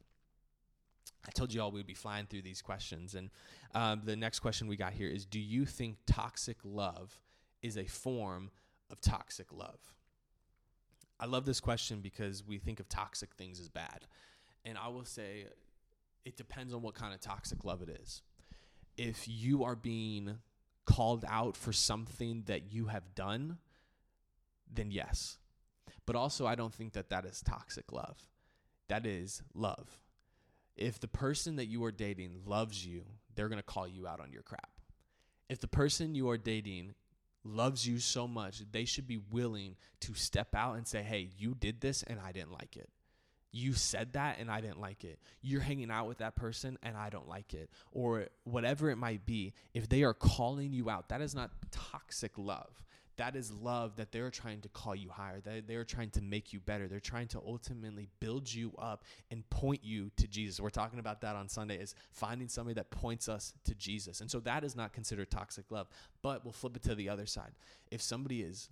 I 1.27 1.31
told 1.31 1.53
you 1.53 1.61
all 1.61 1.71
we'd 1.71 1.87
be 1.87 1.95
flying 1.95 2.27
through 2.27 2.43
these 2.43 2.63
questions. 2.63 3.15
And 3.15 3.31
um, 3.75 4.03
the 4.05 4.17
next 4.17 4.41
question 4.41 4.69
we 4.69 4.77
got 4.77 4.93
here 4.93 5.09
is 5.09 5.25
Do 5.25 5.41
you 5.41 5.67
think 5.67 5.99
toxic 6.07 6.59
love 6.65 7.21
is 7.63 7.77
a 7.77 7.87
form 7.87 8.51
of 8.91 9.01
toxic 9.01 9.53
love? 9.53 9.95
I 11.19 11.27
love 11.27 11.47
this 11.47 11.61
question 11.61 12.01
because 12.01 12.45
we 12.47 12.59
think 12.59 12.79
of 12.79 12.89
toxic 12.89 13.35
things 13.35 13.59
as 13.59 13.69
bad. 13.69 14.07
And 14.65 14.77
I 14.77 14.89
will 14.89 15.05
say 15.05 15.47
it 16.25 16.37
depends 16.37 16.75
on 16.75 16.83
what 16.83 16.95
kind 16.95 17.15
of 17.15 17.21
toxic 17.21 17.65
love 17.65 17.83
it 17.83 17.89
is. 17.89 18.23
If 18.97 19.27
you 19.27 19.65
are 19.65 19.77
being 19.77 20.39
called 20.85 21.25
out 21.29 21.57
for 21.57 21.73
something 21.73 22.45
that 22.47 22.73
you 22.73 22.87
have 22.87 23.15
done, 23.15 23.59
then 24.73 24.91
yes. 24.91 25.39
But 26.05 26.17
also, 26.17 26.47
I 26.47 26.55
don't 26.55 26.75
think 26.75 26.93
that 26.93 27.11
that 27.11 27.25
is 27.25 27.43
toxic 27.43 27.93
love. 27.93 28.29
That 28.89 29.07
is 29.07 29.43
love 29.55 30.06
if 30.77 31.01
the 31.01 31.09
person 31.09 31.57
that 31.57 31.67
you 31.67 31.85
are 31.85 31.93
dating 31.93 32.43
loves 32.45 32.85
you, 32.85 33.05
they're 33.35 33.49
going 33.49 33.59
to 33.59 33.63
call 33.63 33.89
you 33.89 34.07
out 34.07 34.21
on 34.21 34.33
your 34.33 34.43
crap. 34.43 34.71
If 35.49 35.61
the 35.61 35.69
person 35.69 36.15
you 36.15 36.29
are 36.31 36.39
dating 36.39 36.95
loves 37.45 37.87
you 37.87 37.99
so 37.99 38.27
much, 38.27 38.63
they 38.73 38.85
should 38.85 39.07
be 39.07 39.19
willing 39.31 39.77
to 40.01 40.15
step 40.15 40.55
out 40.55 40.77
and 40.77 40.87
say, 40.87 41.03
hey, 41.03 41.31
you 41.39 41.55
did 41.55 41.81
this 41.81 42.03
and 42.03 42.19
I 42.21 42.33
didn't 42.33 42.53
like 42.53 42.77
it. 42.77 42.91
You 43.53 43.73
said 43.73 44.13
that 44.15 44.39
and 44.39 44.51
I 44.51 44.61
didn't 44.61 44.81
like 44.81 45.05
it. 45.05 45.19
You're 45.41 45.63
hanging 45.63 45.91
out 45.91 46.09
with 46.09 46.19
that 46.19 46.37
person 46.37 46.77
and 46.83 46.97
I 46.97 47.09
don't 47.09 47.29
like 47.29 47.55
it. 47.55 47.71
Or 47.93 48.27
whatever 48.45 48.91
it 48.91 48.97
might 48.97 49.25
be, 49.25 49.55
if 49.73 49.89
they 49.89 50.03
are 50.03 50.13
calling 50.13 50.73
you 50.73 50.91
out, 50.91 51.09
that 51.09 51.23
is 51.23 51.35
not 51.35 51.51
toxic 51.71 52.33
love 52.37 52.83
that 53.17 53.37
is 53.37 53.53
love 53.53 53.97
that 53.97 54.13
they're 54.13 54.31
trying 54.31 54.61
to 54.61 54.69
call 54.69 54.95
you 54.95 55.09
higher 55.09 55.41
that 55.41 55.67
they're 55.67 55.85
trying 55.85 56.11
to 56.11 56.21
make 56.21 56.53
you 56.53 56.61
better. 56.61 56.89
They're 56.89 57.01
trying 57.01 57.29
to 57.29 57.41
ultimately 57.45 58.09
build 58.21 58.53
you 58.53 58.73
up 58.79 59.05
and 59.31 59.49
point 59.51 59.81
you 59.83 60.11
to 60.17 60.27
jesus. 60.27 60.61
We're 60.61 60.71
talking 60.71 60.99
about 60.99 61.21
that 61.23 61.37
on 61.37 61.49
sunday 61.49 61.79
is 61.79 61.95
finding 62.13 62.49
somebody 62.49 62.75
that 62.75 62.91
points 62.91 63.29
us 63.29 63.55
to 63.65 63.75
jesus. 63.75 64.21
And 64.21 64.31
so 64.31 64.41
that 64.41 64.65
is 64.65 64.77
not 64.77 64.93
considered 64.93 65.31
toxic 65.31 65.71
love. 65.71 65.89
But 66.23 66.45
we'll 66.45 66.53
flip 66.53 66.77
it 66.77 66.83
to 66.85 66.95
the 66.95 67.09
other 67.09 67.27
side. 67.27 67.53
If 67.91 68.03
somebody 68.03 68.43
is 68.43 68.69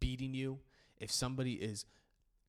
beating 0.00 0.34
you 0.34 0.58
if 1.02 1.10
somebody 1.10 1.54
is 1.54 1.84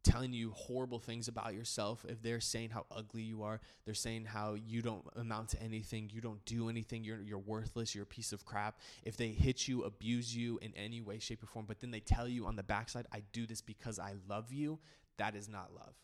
telling 0.03 0.33
you 0.33 0.51
horrible 0.51 0.99
things 0.99 1.27
about 1.27 1.53
yourself, 1.53 2.05
if 2.07 2.21
they're 2.21 2.39
saying 2.39 2.69
how 2.69 2.85
ugly 2.91 3.21
you 3.21 3.43
are, 3.43 3.59
they're 3.85 3.93
saying 3.93 4.25
how 4.25 4.53
you 4.53 4.81
don't 4.81 5.05
amount 5.15 5.49
to 5.49 5.61
anything, 5.61 6.09
you 6.13 6.21
don't 6.21 6.43
do 6.45 6.69
anything, 6.69 7.03
you're 7.03 7.21
you're 7.21 7.39
worthless, 7.39 7.95
you're 7.95 8.03
a 8.03 8.07
piece 8.07 8.33
of 8.33 8.45
crap. 8.45 8.79
If 9.03 9.17
they 9.17 9.29
hit 9.29 9.67
you, 9.67 9.83
abuse 9.83 10.35
you 10.35 10.59
in 10.61 10.73
any 10.75 11.01
way, 11.01 11.19
shape, 11.19 11.43
or 11.43 11.47
form, 11.47 11.65
but 11.67 11.79
then 11.79 11.91
they 11.91 11.99
tell 11.99 12.27
you 12.27 12.45
on 12.45 12.55
the 12.55 12.63
backside, 12.63 13.05
I 13.11 13.23
do 13.31 13.45
this 13.45 13.61
because 13.61 13.99
I 13.99 14.13
love 14.27 14.51
you, 14.51 14.79
that 15.17 15.35
is 15.35 15.47
not 15.47 15.73
love. 15.73 15.95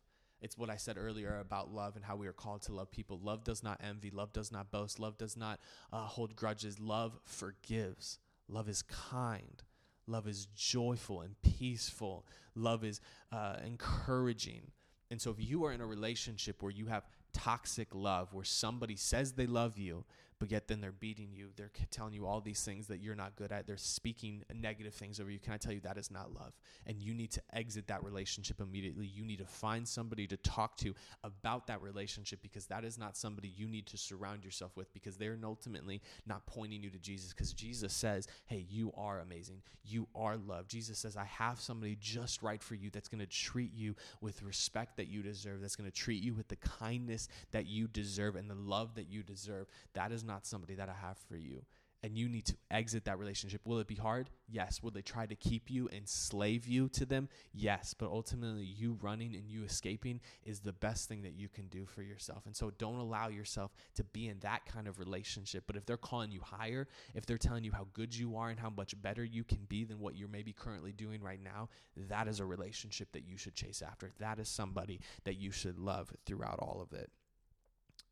It's 0.41 0.57
what 0.57 0.69
I 0.69 0.77
said 0.77 0.97
earlier 0.97 1.37
about 1.39 1.73
love 1.73 1.95
and 1.95 2.05
how 2.05 2.15
we 2.15 2.27
are 2.27 2.33
called 2.33 2.61
to 2.63 2.73
love 2.73 2.91
people. 2.91 3.19
Love 3.21 3.43
does 3.43 3.61
not 3.61 3.81
envy. 3.83 4.09
Love 4.09 4.31
does 4.31 4.51
not 4.51 4.71
boast. 4.71 4.99
Love 4.99 5.17
does 5.17 5.35
not 5.35 5.59
uh, 5.91 6.05
hold 6.05 6.35
grudges. 6.35 6.79
Love 6.79 7.19
forgives. 7.25 8.19
Love 8.47 8.69
is 8.69 8.81
kind. 8.81 9.63
Love 10.09 10.27
is 10.27 10.47
joyful 10.55 11.21
and 11.21 11.39
peaceful. 11.41 12.25
Love 12.55 12.83
is 12.83 12.99
uh, 13.31 13.57
encouraging. 13.65 14.71
And 15.11 15.21
so, 15.21 15.31
if 15.31 15.37
you 15.39 15.65
are 15.65 15.71
in 15.71 15.81
a 15.81 15.85
relationship 15.85 16.61
where 16.61 16.71
you 16.71 16.87
have 16.87 17.03
toxic 17.33 17.93
love, 17.93 18.33
where 18.33 18.43
somebody 18.43 18.95
says 18.95 19.33
they 19.33 19.47
love 19.47 19.77
you, 19.77 20.03
but 20.39 20.51
yet 20.51 20.67
then 20.67 20.79
they're 20.79 20.91
beating 20.91 21.29
you. 21.33 21.49
They're 21.55 21.71
telling 21.91 22.13
you 22.13 22.25
all 22.25 22.39
these 22.39 22.63
things 22.63 22.87
that 22.87 23.01
you're 23.01 23.15
not 23.15 23.35
good 23.35 23.51
at. 23.51 23.67
They're 23.67 23.77
speaking 23.77 24.43
negative 24.53 24.93
things 24.93 25.19
over 25.19 25.29
you. 25.29 25.39
Can 25.39 25.53
I 25.53 25.57
tell 25.57 25.73
you 25.73 25.81
that 25.81 25.97
is 25.97 26.09
not 26.09 26.33
love? 26.33 26.53
And 26.87 27.01
you 27.01 27.13
need 27.13 27.31
to 27.31 27.41
exit 27.53 27.87
that 27.87 28.03
relationship 28.03 28.61
immediately. 28.61 29.05
You 29.05 29.25
need 29.25 29.39
to 29.39 29.45
find 29.45 29.87
somebody 29.87 30.27
to 30.27 30.37
talk 30.37 30.77
to 30.77 30.93
about 31.23 31.67
that 31.67 31.81
relationship 31.81 32.41
because 32.41 32.67
that 32.67 32.85
is 32.85 32.97
not 32.97 33.17
somebody 33.17 33.53
you 33.55 33.67
need 33.67 33.85
to 33.87 33.97
surround 33.97 34.45
yourself 34.45 34.71
with 34.77 34.93
because 34.93 35.17
they're 35.17 35.37
ultimately 35.43 36.01
not 36.25 36.45
pointing 36.45 36.83
you 36.83 36.89
to 36.89 36.99
Jesus 36.99 37.33
because 37.33 37.51
Jesus 37.51 37.93
says, 37.93 38.27
hey, 38.45 38.65
you 38.69 38.93
are 38.95 39.19
amazing. 39.19 39.61
You 39.83 40.07
are 40.15 40.37
loved. 40.37 40.69
Jesus 40.69 40.99
says, 40.99 41.17
I 41.17 41.25
have 41.25 41.59
somebody 41.59 41.97
just 41.99 42.41
right 42.41 42.63
for 42.63 42.75
you 42.75 42.89
that's 42.89 43.09
going 43.09 43.19
to 43.19 43.25
treat 43.25 43.73
you 43.73 43.95
with 44.21 44.41
respect 44.43 44.97
that 44.97 45.07
you 45.07 45.21
deserve, 45.21 45.61
that's 45.61 45.75
going 45.75 45.89
to 45.89 45.95
treat 45.95 46.23
you 46.23 46.33
with 46.33 46.47
the 46.47 46.55
kindness 46.57 47.27
that 47.51 47.65
you 47.67 47.87
deserve 47.87 48.35
and 48.35 48.49
the 48.49 48.55
love 48.55 48.95
that 48.95 49.09
you 49.09 49.23
deserve. 49.23 49.67
That 49.93 50.11
is 50.11 50.23
not 50.29 50.45
somebody 50.45 50.75
that 50.75 50.87
I 50.87 50.93
have 50.93 51.17
for 51.27 51.35
you. 51.35 51.63
And 52.01 52.17
you 52.17 52.29
need 52.29 52.45
to 52.45 52.55
exit 52.71 53.03
that 53.05 53.19
relationship. 53.19 53.59
Will 53.65 53.79
it 53.79 53.87
be 53.87 53.95
hard? 53.95 54.29
Yes. 54.47 54.81
Will 54.81 54.91
they 54.91 55.01
try 55.01 55.25
to 55.25 55.35
keep 55.35 55.69
you, 55.69 55.89
enslave 55.91 56.65
you 56.65 56.87
to 56.89 57.05
them? 57.05 57.27
Yes. 57.53 57.93
But 57.93 58.07
ultimately, 58.07 58.63
you 58.63 58.97
running 59.01 59.35
and 59.35 59.49
you 59.49 59.65
escaping 59.65 60.21
is 60.45 60.61
the 60.61 60.71
best 60.71 61.09
thing 61.09 61.23
that 61.23 61.33
you 61.33 61.49
can 61.49 61.67
do 61.67 61.85
for 61.85 62.01
yourself. 62.01 62.45
And 62.45 62.55
so 62.55 62.71
don't 62.77 62.99
allow 62.99 63.27
yourself 63.27 63.73
to 63.95 64.05
be 64.05 64.29
in 64.29 64.39
that 64.39 64.65
kind 64.65 64.87
of 64.87 64.97
relationship. 64.97 65.65
But 65.67 65.75
if 65.75 65.85
they're 65.85 65.97
calling 65.97 66.31
you 66.31 66.39
higher, 66.39 66.87
if 67.15 67.25
they're 67.25 67.37
telling 67.37 67.65
you 67.65 67.73
how 67.73 67.87
good 67.91 68.15
you 68.15 68.37
are 68.37 68.49
and 68.49 68.59
how 68.59 68.69
much 68.69 68.99
better 69.01 69.25
you 69.25 69.43
can 69.43 69.65
be 69.67 69.83
than 69.83 69.99
what 69.99 70.15
you're 70.15 70.29
maybe 70.29 70.53
currently 70.53 70.93
doing 70.93 71.21
right 71.21 71.43
now, 71.43 71.67
that 72.07 72.29
is 72.29 72.39
a 72.39 72.45
relationship 72.45 73.11
that 73.11 73.27
you 73.27 73.35
should 73.35 73.55
chase 73.55 73.81
after. 73.81 74.13
That 74.19 74.39
is 74.39 74.47
somebody 74.47 75.01
that 75.25 75.35
you 75.35 75.51
should 75.51 75.77
love 75.77 76.13
throughout 76.25 76.59
all 76.59 76.79
of 76.81 76.97
it. 76.97 77.11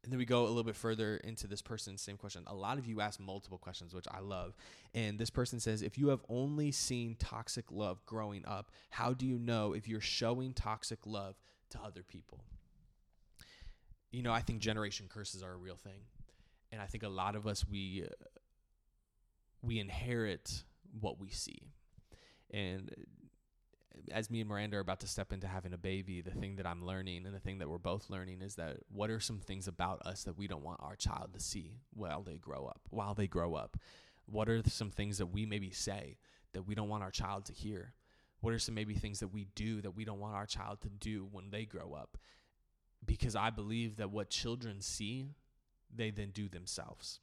And 0.04 0.12
then 0.12 0.20
we 0.20 0.26
go 0.26 0.44
a 0.44 0.48
little 0.48 0.64
bit 0.64 0.76
further 0.76 1.18
into 1.18 1.48
this 1.48 1.62
person's 1.62 2.02
same 2.02 2.18
question. 2.18 2.44
A 2.48 2.56
lot 2.56 2.78
of 2.78 2.86
you 2.86 3.02
ask 3.02 3.20
multiple 3.20 3.58
questions, 3.58 3.94
which 3.94 4.06
I 4.10 4.20
love. 4.20 4.56
And 4.94 5.20
this 5.20 5.30
person 5.30 5.60
says, 5.60 5.82
if 5.82 5.98
you 5.98 6.10
have 6.10 6.22
only 6.30 6.72
seen 6.72 7.16
toxic 7.20 7.66
love 7.72 8.06
growing 8.06 8.46
up, 8.46 8.72
how 8.90 9.14
do 9.14 9.26
you 9.26 9.38
know 9.38 9.74
if 9.74 9.88
you're 9.88 10.00
showing 10.00 10.54
toxic 10.54 11.00
love 11.06 11.36
to 11.72 11.80
other 11.84 12.04
people? 12.04 12.44
You 14.12 14.24
know, 14.24 14.32
I 14.32 14.40
think 14.40 14.60
generation 14.60 15.08
curses 15.10 15.44
are 15.44 15.52
a 15.52 15.58
real 15.58 15.76
thing. 15.76 16.02
And 16.72 16.82
I 16.82 16.86
think 16.86 17.04
a 17.04 17.10
lot 17.10 17.36
of 17.36 17.46
us, 17.46 17.66
we, 17.68 18.06
we 19.62 19.80
inherit 19.80 20.64
what 21.00 21.20
we 21.20 21.30
see. 21.30 21.74
And 22.52 22.94
as 24.12 24.30
me 24.30 24.42
and 24.42 24.50
Miranda 24.50 24.78
are 24.78 24.82
about 24.82 25.00
to 25.02 25.08
step 25.08 25.32
into 25.32 25.48
having 25.48 25.74
a 25.74 25.78
baby, 25.78 26.22
the 26.22 26.32
thing 26.32 26.56
that 26.58 26.66
I'm 26.66 26.86
learning 26.86 27.26
and 27.26 27.36
the 27.36 27.40
thing 27.40 27.60
that 27.60 27.70
we're 27.70 27.78
both 27.78 28.10
learning 28.10 28.42
is 28.42 28.56
that 28.56 28.78
what 28.92 29.10
are 29.10 29.20
some 29.20 29.40
things 29.40 29.68
about 29.68 30.06
us 30.06 30.24
that 30.24 30.38
we 30.38 30.48
don't 30.48 30.64
want 30.64 30.82
our 30.82 30.96
child 30.96 31.34
to 31.34 31.40
see 31.40 31.80
while 31.94 32.24
they 32.24 32.38
grow 32.38 32.66
up? 32.66 32.82
While 32.90 33.14
they 33.14 33.28
grow 33.28 33.56
up, 33.56 33.78
what 34.26 34.50
are 34.50 34.62
some 34.68 34.92
things 34.92 35.18
that 35.18 35.28
we 35.28 35.46
maybe 35.46 35.72
say 35.72 36.18
that 36.54 36.64
we 36.64 36.76
don't 36.76 36.90
want 36.90 37.04
our 37.04 37.12
child 37.12 37.46
to 37.46 37.54
hear? 37.54 37.94
What 38.42 38.54
are 38.54 38.60
some 38.60 38.76
maybe 38.76 38.94
things 38.94 39.20
that 39.20 39.30
we 39.30 39.48
do 39.56 39.82
that 39.82 39.96
we 39.96 40.06
don't 40.06 40.20
want 40.20 40.36
our 40.36 40.46
child 40.46 40.82
to 40.82 40.90
do 40.90 41.28
when 41.32 41.50
they 41.50 41.66
grow 41.66 41.94
up? 41.94 42.18
Because 43.06 43.36
I 43.36 43.50
believe 43.50 43.98
that 43.98 44.12
what 44.12 44.30
children 44.30 44.82
see, 44.82 45.36
they 45.94 46.12
then 46.12 46.32
do 46.32 46.50
themselves. 46.50 47.20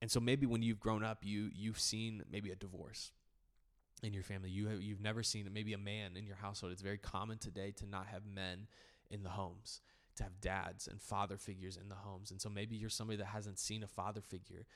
And 0.00 0.10
so 0.10 0.20
maybe 0.20 0.46
when 0.46 0.62
you've 0.62 0.80
grown 0.80 1.04
up, 1.04 1.18
you 1.22 1.50
you've 1.54 1.80
seen 1.80 2.22
maybe 2.30 2.50
a 2.50 2.56
divorce 2.56 3.12
in 4.02 4.12
your 4.12 4.22
family. 4.22 4.50
You 4.50 4.68
have, 4.68 4.82
you've 4.82 5.00
never 5.00 5.22
seen 5.22 5.48
maybe 5.52 5.72
a 5.72 5.78
man 5.78 6.16
in 6.16 6.26
your 6.26 6.36
household. 6.36 6.72
It's 6.72 6.82
very 6.82 6.98
common 6.98 7.38
today 7.38 7.72
to 7.78 7.86
not 7.86 8.06
have 8.06 8.22
men 8.26 8.66
in 9.10 9.22
the 9.22 9.30
homes, 9.30 9.80
to 10.16 10.24
have 10.24 10.40
dads 10.40 10.88
and 10.88 11.00
father 11.00 11.36
figures 11.36 11.76
in 11.76 11.88
the 11.88 11.94
homes. 11.94 12.30
And 12.30 12.40
so 12.40 12.48
maybe 12.48 12.76
you're 12.76 12.90
somebody 12.90 13.18
that 13.18 13.26
hasn't 13.26 13.58
seen 13.58 13.82
a 13.82 13.86
father 13.88 14.20
figure. 14.20 14.66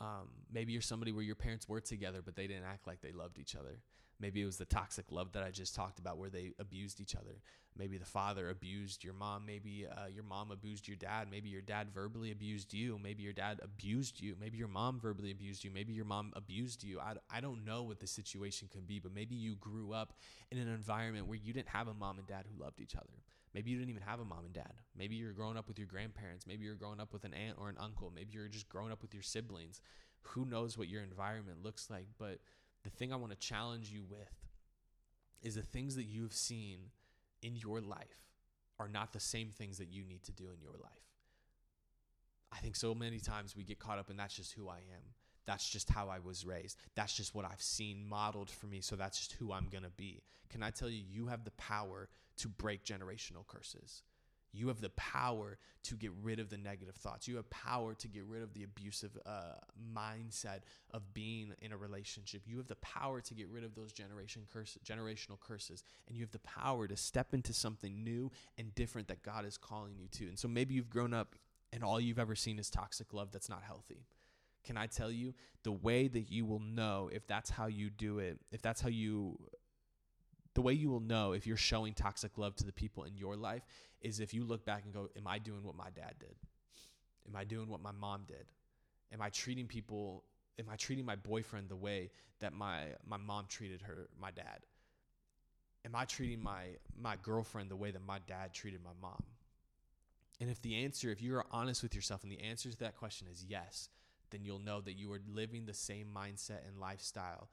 Um, 0.00 0.28
maybe 0.52 0.72
you're 0.72 0.82
somebody 0.82 1.12
where 1.12 1.22
your 1.22 1.36
parents 1.36 1.68
were 1.68 1.80
together, 1.80 2.20
but 2.24 2.36
they 2.36 2.46
didn't 2.46 2.64
act 2.64 2.86
like 2.86 3.00
they 3.00 3.12
loved 3.12 3.38
each 3.38 3.54
other. 3.54 3.80
Maybe 4.20 4.42
it 4.42 4.46
was 4.46 4.58
the 4.58 4.64
toxic 4.64 5.10
love 5.10 5.32
that 5.32 5.42
I 5.42 5.50
just 5.50 5.74
talked 5.74 5.98
about 5.98 6.18
where 6.18 6.30
they 6.30 6.52
abused 6.58 7.00
each 7.00 7.16
other. 7.16 7.40
Maybe 7.76 7.98
the 7.98 8.04
father 8.04 8.48
abused 8.48 9.02
your 9.02 9.12
mom. 9.12 9.44
Maybe 9.44 9.86
uh, 9.90 10.06
your 10.06 10.22
mom 10.22 10.52
abused 10.52 10.86
your 10.86 10.96
dad. 10.96 11.26
Maybe 11.28 11.48
your 11.48 11.60
dad 11.60 11.88
verbally 11.92 12.30
abused 12.30 12.72
you. 12.72 12.98
Maybe 13.02 13.24
your 13.24 13.32
dad 13.32 13.58
abused 13.62 14.20
you. 14.20 14.36
Maybe 14.40 14.56
your 14.56 14.68
mom 14.68 15.00
verbally 15.00 15.32
abused 15.32 15.64
you. 15.64 15.72
Maybe 15.72 15.92
your 15.92 16.04
mom 16.04 16.32
abused 16.36 16.84
you. 16.84 17.00
I, 17.00 17.14
I 17.28 17.40
don't 17.40 17.64
know 17.64 17.82
what 17.82 17.98
the 17.98 18.06
situation 18.06 18.68
could 18.72 18.86
be, 18.86 19.00
but 19.00 19.12
maybe 19.12 19.34
you 19.34 19.56
grew 19.56 19.92
up 19.92 20.12
in 20.52 20.58
an 20.58 20.68
environment 20.68 21.26
where 21.26 21.38
you 21.38 21.52
didn't 21.52 21.68
have 21.68 21.88
a 21.88 21.94
mom 21.94 22.18
and 22.18 22.26
dad 22.28 22.44
who 22.48 22.62
loved 22.62 22.80
each 22.80 22.94
other. 22.94 23.22
Maybe 23.54 23.70
you 23.70 23.78
didn't 23.78 23.90
even 23.90 24.02
have 24.02 24.20
a 24.20 24.24
mom 24.24 24.44
and 24.44 24.52
dad. 24.52 24.72
Maybe 24.96 25.14
you're 25.14 25.32
growing 25.32 25.56
up 25.56 25.68
with 25.68 25.78
your 25.78 25.86
grandparents. 25.86 26.46
Maybe 26.46 26.64
you're 26.64 26.74
growing 26.74 27.00
up 27.00 27.12
with 27.12 27.24
an 27.24 27.32
aunt 27.34 27.56
or 27.58 27.68
an 27.68 27.76
uncle. 27.78 28.12
Maybe 28.14 28.30
you're 28.32 28.48
just 28.48 28.68
growing 28.68 28.90
up 28.90 29.00
with 29.00 29.14
your 29.14 29.22
siblings. 29.22 29.80
Who 30.22 30.44
knows 30.44 30.76
what 30.76 30.88
your 30.88 31.02
environment 31.02 31.62
looks 31.62 31.88
like? 31.88 32.06
But 32.18 32.40
the 32.82 32.90
thing 32.90 33.12
I 33.12 33.16
want 33.16 33.32
to 33.32 33.38
challenge 33.38 33.90
you 33.90 34.02
with 34.08 34.34
is 35.40 35.54
the 35.54 35.62
things 35.62 35.94
that 35.94 36.04
you've 36.04 36.32
seen 36.32 36.78
in 37.42 37.54
your 37.54 37.80
life 37.80 38.26
are 38.80 38.88
not 38.88 39.12
the 39.12 39.20
same 39.20 39.50
things 39.50 39.78
that 39.78 39.88
you 39.88 40.02
need 40.04 40.24
to 40.24 40.32
do 40.32 40.44
in 40.52 40.60
your 40.60 40.72
life. 40.72 40.90
I 42.50 42.58
think 42.58 42.74
so 42.74 42.94
many 42.94 43.20
times 43.20 43.56
we 43.56 43.62
get 43.62 43.78
caught 43.78 43.98
up 43.98 44.10
in 44.10 44.16
that's 44.16 44.34
just 44.34 44.52
who 44.52 44.68
I 44.68 44.78
am. 44.78 45.14
That's 45.46 45.68
just 45.68 45.90
how 45.90 46.08
I 46.08 46.18
was 46.18 46.44
raised. 46.46 46.78
That's 46.94 47.14
just 47.14 47.34
what 47.34 47.44
I've 47.44 47.62
seen 47.62 48.08
modeled 48.08 48.50
for 48.50 48.66
me. 48.66 48.80
So 48.80 48.96
that's 48.96 49.18
just 49.18 49.32
who 49.32 49.52
I'm 49.52 49.68
going 49.70 49.84
to 49.84 49.90
be. 49.90 50.22
Can 50.50 50.62
I 50.62 50.70
tell 50.70 50.88
you, 50.88 51.02
you 51.10 51.26
have 51.26 51.44
the 51.44 51.50
power 51.52 52.08
to 52.38 52.48
break 52.48 52.84
generational 52.84 53.46
curses. 53.46 54.02
You 54.54 54.68
have 54.68 54.80
the 54.80 54.90
power 54.90 55.58
to 55.82 55.94
get 55.96 56.12
rid 56.22 56.38
of 56.38 56.48
the 56.48 56.56
negative 56.56 56.94
thoughts. 56.94 57.26
You 57.26 57.36
have 57.36 57.50
power 57.50 57.92
to 57.94 58.08
get 58.08 58.24
rid 58.24 58.42
of 58.42 58.54
the 58.54 58.62
abusive 58.62 59.18
uh, 59.26 59.54
mindset 59.92 60.60
of 60.92 61.12
being 61.12 61.52
in 61.60 61.72
a 61.72 61.76
relationship. 61.76 62.42
You 62.46 62.58
have 62.58 62.68
the 62.68 62.76
power 62.76 63.20
to 63.20 63.34
get 63.34 63.48
rid 63.48 63.64
of 63.64 63.74
those 63.74 63.92
generation 63.92 64.42
curse, 64.52 64.78
generational 64.84 65.40
curses, 65.40 65.82
and 66.06 66.16
you 66.16 66.22
have 66.22 66.30
the 66.30 66.38
power 66.38 66.86
to 66.86 66.96
step 66.96 67.34
into 67.34 67.52
something 67.52 68.04
new 68.04 68.30
and 68.56 68.72
different 68.76 69.08
that 69.08 69.24
God 69.24 69.44
is 69.44 69.58
calling 69.58 69.96
you 69.98 70.06
to. 70.12 70.28
And 70.28 70.38
so 70.38 70.46
maybe 70.46 70.74
you've 70.74 70.90
grown 70.90 71.12
up 71.12 71.34
and 71.72 71.82
all 71.82 72.00
you've 72.00 72.20
ever 72.20 72.36
seen 72.36 72.60
is 72.60 72.70
toxic 72.70 73.12
love 73.12 73.32
that's 73.32 73.48
not 73.48 73.62
healthy. 73.66 74.06
Can 74.64 74.76
I 74.76 74.86
tell 74.86 75.10
you 75.10 75.34
the 75.62 75.72
way 75.72 76.08
that 76.08 76.30
you 76.30 76.44
will 76.46 76.60
know 76.60 77.10
if 77.12 77.26
that's 77.26 77.50
how 77.50 77.66
you 77.66 77.90
do 77.90 78.18
it, 78.18 78.38
if 78.50 78.62
that's 78.62 78.80
how 78.80 78.88
you 78.88 79.38
the 80.54 80.62
way 80.62 80.72
you 80.72 80.88
will 80.88 81.00
know 81.00 81.32
if 81.32 81.46
you're 81.46 81.56
showing 81.56 81.94
toxic 81.94 82.38
love 82.38 82.54
to 82.56 82.64
the 82.64 82.72
people 82.72 83.04
in 83.04 83.16
your 83.16 83.36
life 83.36 83.62
is 84.00 84.20
if 84.20 84.32
you 84.32 84.44
look 84.44 84.64
back 84.64 84.84
and 84.84 84.92
go, 84.92 85.08
Am 85.16 85.26
I 85.26 85.38
doing 85.38 85.64
what 85.64 85.76
my 85.76 85.90
dad 85.90 86.14
did? 86.20 86.36
Am 87.28 87.34
I 87.34 87.44
doing 87.44 87.68
what 87.68 87.82
my 87.82 87.92
mom 87.92 88.22
did? 88.26 88.46
Am 89.12 89.20
I 89.20 89.30
treating 89.30 89.66
people, 89.66 90.24
am 90.58 90.66
I 90.70 90.76
treating 90.76 91.04
my 91.04 91.16
boyfriend 91.16 91.68
the 91.68 91.76
way 91.76 92.10
that 92.40 92.52
my, 92.52 92.84
my 93.06 93.16
mom 93.16 93.46
treated 93.48 93.82
her, 93.82 94.08
my 94.20 94.30
dad? 94.30 94.60
Am 95.84 95.94
I 95.94 96.04
treating 96.04 96.42
my, 96.42 96.62
my 96.98 97.16
girlfriend 97.22 97.70
the 97.70 97.76
way 97.76 97.90
that 97.90 98.04
my 98.06 98.18
dad 98.26 98.52
treated 98.52 98.80
my 98.82 98.90
mom? 99.00 99.22
And 100.40 100.50
if 100.50 100.60
the 100.62 100.84
answer, 100.84 101.10
if 101.10 101.22
you're 101.22 101.44
honest 101.50 101.82
with 101.82 101.94
yourself 101.94 102.22
and 102.22 102.32
the 102.32 102.40
answer 102.40 102.70
to 102.70 102.78
that 102.78 102.96
question 102.96 103.28
is 103.30 103.44
yes, 103.48 103.88
then 104.30 104.44
you'll 104.44 104.58
know 104.58 104.80
that 104.80 104.94
you 104.94 105.12
are 105.12 105.20
living 105.32 105.66
the 105.66 105.74
same 105.74 106.08
mindset 106.14 106.66
and 106.66 106.78
lifestyle 106.80 107.48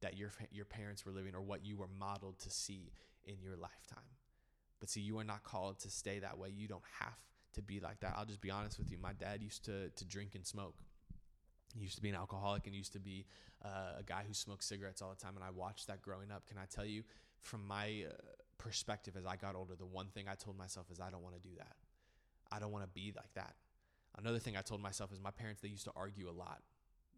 that 0.00 0.16
your 0.16 0.30
your 0.50 0.64
parents 0.64 1.04
were 1.04 1.12
living 1.12 1.34
or 1.34 1.40
what 1.40 1.64
you 1.64 1.76
were 1.76 1.88
modeled 1.98 2.38
to 2.40 2.50
see 2.50 2.92
in 3.24 3.36
your 3.42 3.56
lifetime. 3.56 4.16
But 4.78 4.88
see, 4.88 5.00
you 5.00 5.18
are 5.18 5.24
not 5.24 5.44
called 5.44 5.78
to 5.80 5.90
stay 5.90 6.18
that 6.20 6.38
way. 6.38 6.48
You 6.50 6.66
don't 6.66 6.84
have 7.00 7.18
to 7.54 7.62
be 7.62 7.80
like 7.80 8.00
that. 8.00 8.14
I'll 8.16 8.24
just 8.24 8.40
be 8.40 8.50
honest 8.50 8.78
with 8.78 8.90
you. 8.90 8.98
My 8.98 9.12
dad 9.12 9.42
used 9.42 9.64
to 9.66 9.90
to 9.90 10.04
drink 10.04 10.34
and 10.34 10.46
smoke. 10.46 10.76
He 11.74 11.82
used 11.82 11.96
to 11.96 12.02
be 12.02 12.08
an 12.08 12.16
alcoholic 12.16 12.66
and 12.66 12.74
used 12.74 12.92
to 12.94 12.98
be 12.98 13.26
uh, 13.64 13.98
a 13.98 14.02
guy 14.02 14.24
who 14.26 14.34
smoked 14.34 14.64
cigarettes 14.64 15.02
all 15.02 15.10
the 15.10 15.22
time. 15.22 15.36
And 15.36 15.44
I 15.44 15.50
watched 15.50 15.86
that 15.86 16.02
growing 16.02 16.32
up. 16.32 16.46
Can 16.46 16.58
I 16.58 16.64
tell 16.64 16.84
you, 16.84 17.04
from 17.38 17.64
my 17.66 18.06
uh, 18.08 18.12
perspective, 18.58 19.14
as 19.16 19.24
I 19.24 19.36
got 19.36 19.54
older, 19.54 19.76
the 19.76 19.86
one 19.86 20.06
thing 20.06 20.26
I 20.28 20.34
told 20.34 20.58
myself 20.58 20.86
is 20.90 20.98
I 20.98 21.10
don't 21.10 21.22
want 21.22 21.36
to 21.36 21.40
do 21.40 21.54
that. 21.58 21.76
I 22.50 22.58
don't 22.58 22.72
want 22.72 22.84
to 22.84 22.90
be 22.90 23.12
like 23.14 23.32
that. 23.34 23.54
Another 24.18 24.38
thing 24.38 24.56
I 24.56 24.62
told 24.62 24.82
myself 24.82 25.12
is 25.12 25.20
my 25.20 25.30
parents 25.30 25.60
they 25.60 25.68
used 25.68 25.84
to 25.84 25.92
argue 25.96 26.28
a 26.28 26.32
lot 26.32 26.60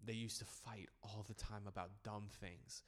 they 0.04 0.12
used 0.12 0.38
to 0.38 0.44
fight 0.44 0.88
all 1.02 1.24
the 1.26 1.34
time 1.34 1.62
about 1.66 1.90
dumb 2.02 2.28
things. 2.40 2.82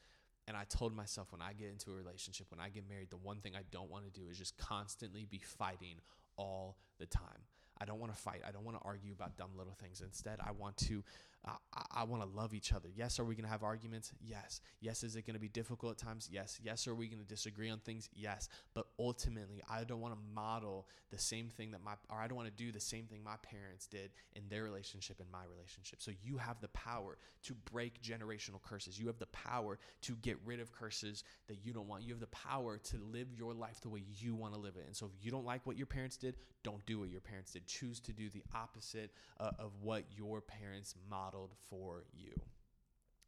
And 0.47 0.57
I 0.57 0.64
told 0.64 0.95
myself 0.95 1.33
when 1.33 1.40
I 1.40 1.53
get 1.53 1.71
into 1.71 1.90
a 1.90 1.95
relationship, 1.95 2.49
when 2.51 2.61
I 2.61 2.69
get 2.69 2.88
married, 2.88 3.11
the 3.11 3.17
one 3.17 3.38
thing 3.38 3.53
I 3.57 3.62
don't 3.71 3.90
want 3.90 4.05
to 4.05 4.21
do 4.21 4.29
is 4.29 4.38
just 4.38 4.59
constantly 4.59 5.25
be 5.25 5.38
fighting 5.38 5.97
all 6.37 6.77
the 6.99 7.07
time. 7.07 7.49
I 7.81 7.87
don't 7.87 7.99
want 7.99 8.14
to 8.14 8.21
fight. 8.21 8.43
I 8.47 8.53
don't 8.53 8.64
want 8.64 8.77
to 8.77 8.85
argue 8.85 9.12
about 9.12 9.37
dumb 9.37 9.51
little 9.57 9.73
things. 9.73 10.03
Instead, 10.05 10.38
I 10.45 10.53
want 10.53 10.77
to 10.88 11.03
I, 11.46 11.57
I 11.96 12.04
want 12.04 12.22
to 12.22 12.28
love 12.28 12.54
each 12.54 12.72
other. 12.72 12.88
Yes, 12.94 13.18
are 13.18 13.24
we 13.24 13.35
going 13.35 13.44
to 13.44 13.50
have 13.50 13.62
arguments? 13.62 14.12
Yes. 14.20 14.61
Yes, 14.80 15.04
is 15.04 15.16
it 15.16 15.26
going 15.26 15.35
to 15.35 15.40
be 15.40 15.48
difficult 15.48 15.92
at 15.92 15.98
times? 15.98 16.28
Yes. 16.33 16.59
Yes, 16.62 16.87
are 16.87 16.94
we 16.94 17.07
going 17.07 17.20
to 17.20 17.28
disagree 17.28 17.68
on 17.68 17.80
things? 17.80 18.09
Yes. 18.14 18.48
But 18.74 18.87
ultimately, 18.98 19.62
I 19.68 19.85
don't 19.85 20.00
want 20.00 20.14
to 20.14 20.20
model 20.35 20.88
the 21.11 21.18
same 21.18 21.48
thing 21.48 21.72
that 21.72 21.83
my, 21.85 21.92
or 22.09 22.18
I 22.18 22.28
don't 22.28 22.37
want 22.37 22.48
to 22.48 22.64
do 22.64 22.72
the 22.72 22.80
same 22.80 23.04
thing 23.04 23.22
my 23.22 23.37
parents 23.42 23.87
did 23.87 24.11
in 24.35 24.42
their 24.48 24.62
relationship 24.62 25.20
and 25.20 25.30
my 25.30 25.44
relationship. 25.54 26.00
So 26.00 26.12
you 26.22 26.38
have 26.38 26.61
the 26.61 26.68
power 26.68 27.18
to 27.44 27.54
break 27.70 28.00
generational 28.00 28.62
curses. 28.62 28.98
You 28.98 29.07
have 29.09 29.18
the 29.18 29.26
power 29.26 29.78
to 30.02 30.14
get 30.22 30.38
rid 30.46 30.61
of 30.61 30.72
curses 30.72 31.24
that 31.48 31.59
you 31.62 31.72
don't 31.72 31.88
want. 31.88 32.04
You 32.04 32.14
have 32.14 32.20
the 32.20 32.26
power 32.28 32.78
to 32.78 32.96
live 33.12 33.28
your 33.37 33.52
life 33.52 33.80
the 33.83 33.90
way 33.90 34.02
you 34.18 34.35
want 34.35 34.54
to 34.54 34.61
live 34.61 34.76
it. 34.76 34.85
And 34.87 34.96
so 34.96 35.11
if 35.18 35.24
you 35.24 35.30
don't 35.30 35.44
like 35.44 35.66
what 35.66 35.76
your 35.76 35.87
parents 35.87 36.16
did, 36.16 36.37
don't 36.62 36.85
do 36.87 37.00
what 37.00 37.11
your 37.11 37.20
parents 37.20 37.52
did. 37.52 37.66
Choose 37.66 38.00
to 38.00 38.12
do 38.12 38.30
the 38.30 38.42
opposite 38.54 39.11
uh, 39.38 39.50
of 39.59 39.72
what 39.83 40.04
your 40.16 40.40
parents 40.40 40.94
modeled 41.11 41.34
for 41.68 42.05
you 42.12 42.33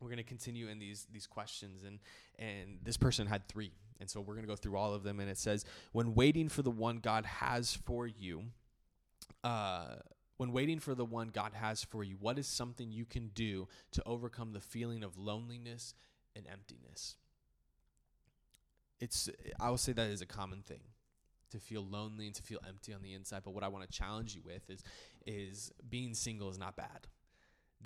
we're 0.00 0.08
going 0.08 0.18
to 0.18 0.24
continue 0.24 0.68
in 0.68 0.78
these 0.78 1.06
these 1.12 1.26
questions 1.26 1.82
and 1.84 1.98
and 2.38 2.78
this 2.82 2.96
person 2.96 3.26
had 3.26 3.46
three 3.48 3.72
and 4.00 4.08
so 4.10 4.20
we're 4.20 4.34
going 4.34 4.46
to 4.46 4.50
go 4.50 4.56
through 4.56 4.76
all 4.76 4.94
of 4.94 5.02
them 5.02 5.20
and 5.20 5.30
it 5.30 5.38
says 5.38 5.64
when 5.92 6.14
waiting 6.14 6.48
for 6.48 6.62
the 6.62 6.70
one 6.70 6.98
god 6.98 7.24
has 7.24 7.74
for 7.74 8.06
you 8.06 8.44
uh 9.44 9.96
when 10.36 10.52
waiting 10.52 10.80
for 10.80 10.94
the 10.94 11.04
one 11.04 11.28
God 11.28 11.52
has 11.54 11.82
for 11.82 12.04
you, 12.04 12.16
what 12.20 12.38
is 12.38 12.46
something 12.46 12.92
you 12.92 13.04
can 13.04 13.28
do 13.28 13.68
to 13.92 14.02
overcome 14.04 14.52
the 14.52 14.60
feeling 14.60 15.02
of 15.02 15.16
loneliness 15.16 15.94
and 16.34 16.46
emptiness? 16.46 17.16
It's 19.00 19.28
I 19.60 19.70
will 19.70 19.78
say 19.78 19.92
that 19.92 20.08
is 20.08 20.20
a 20.20 20.26
common 20.26 20.62
thing 20.62 20.80
to 21.50 21.58
feel 21.58 21.84
lonely 21.84 22.26
and 22.26 22.34
to 22.34 22.42
feel 22.42 22.58
empty 22.68 22.92
on 22.92 23.02
the 23.02 23.14
inside, 23.14 23.42
but 23.44 23.52
what 23.54 23.62
I 23.62 23.68
want 23.68 23.90
to 23.90 23.98
challenge 23.98 24.34
you 24.34 24.42
with 24.44 24.68
is 24.68 24.82
is 25.26 25.72
being 25.88 26.14
single 26.14 26.50
is 26.50 26.58
not 26.58 26.76
bad 26.76 27.06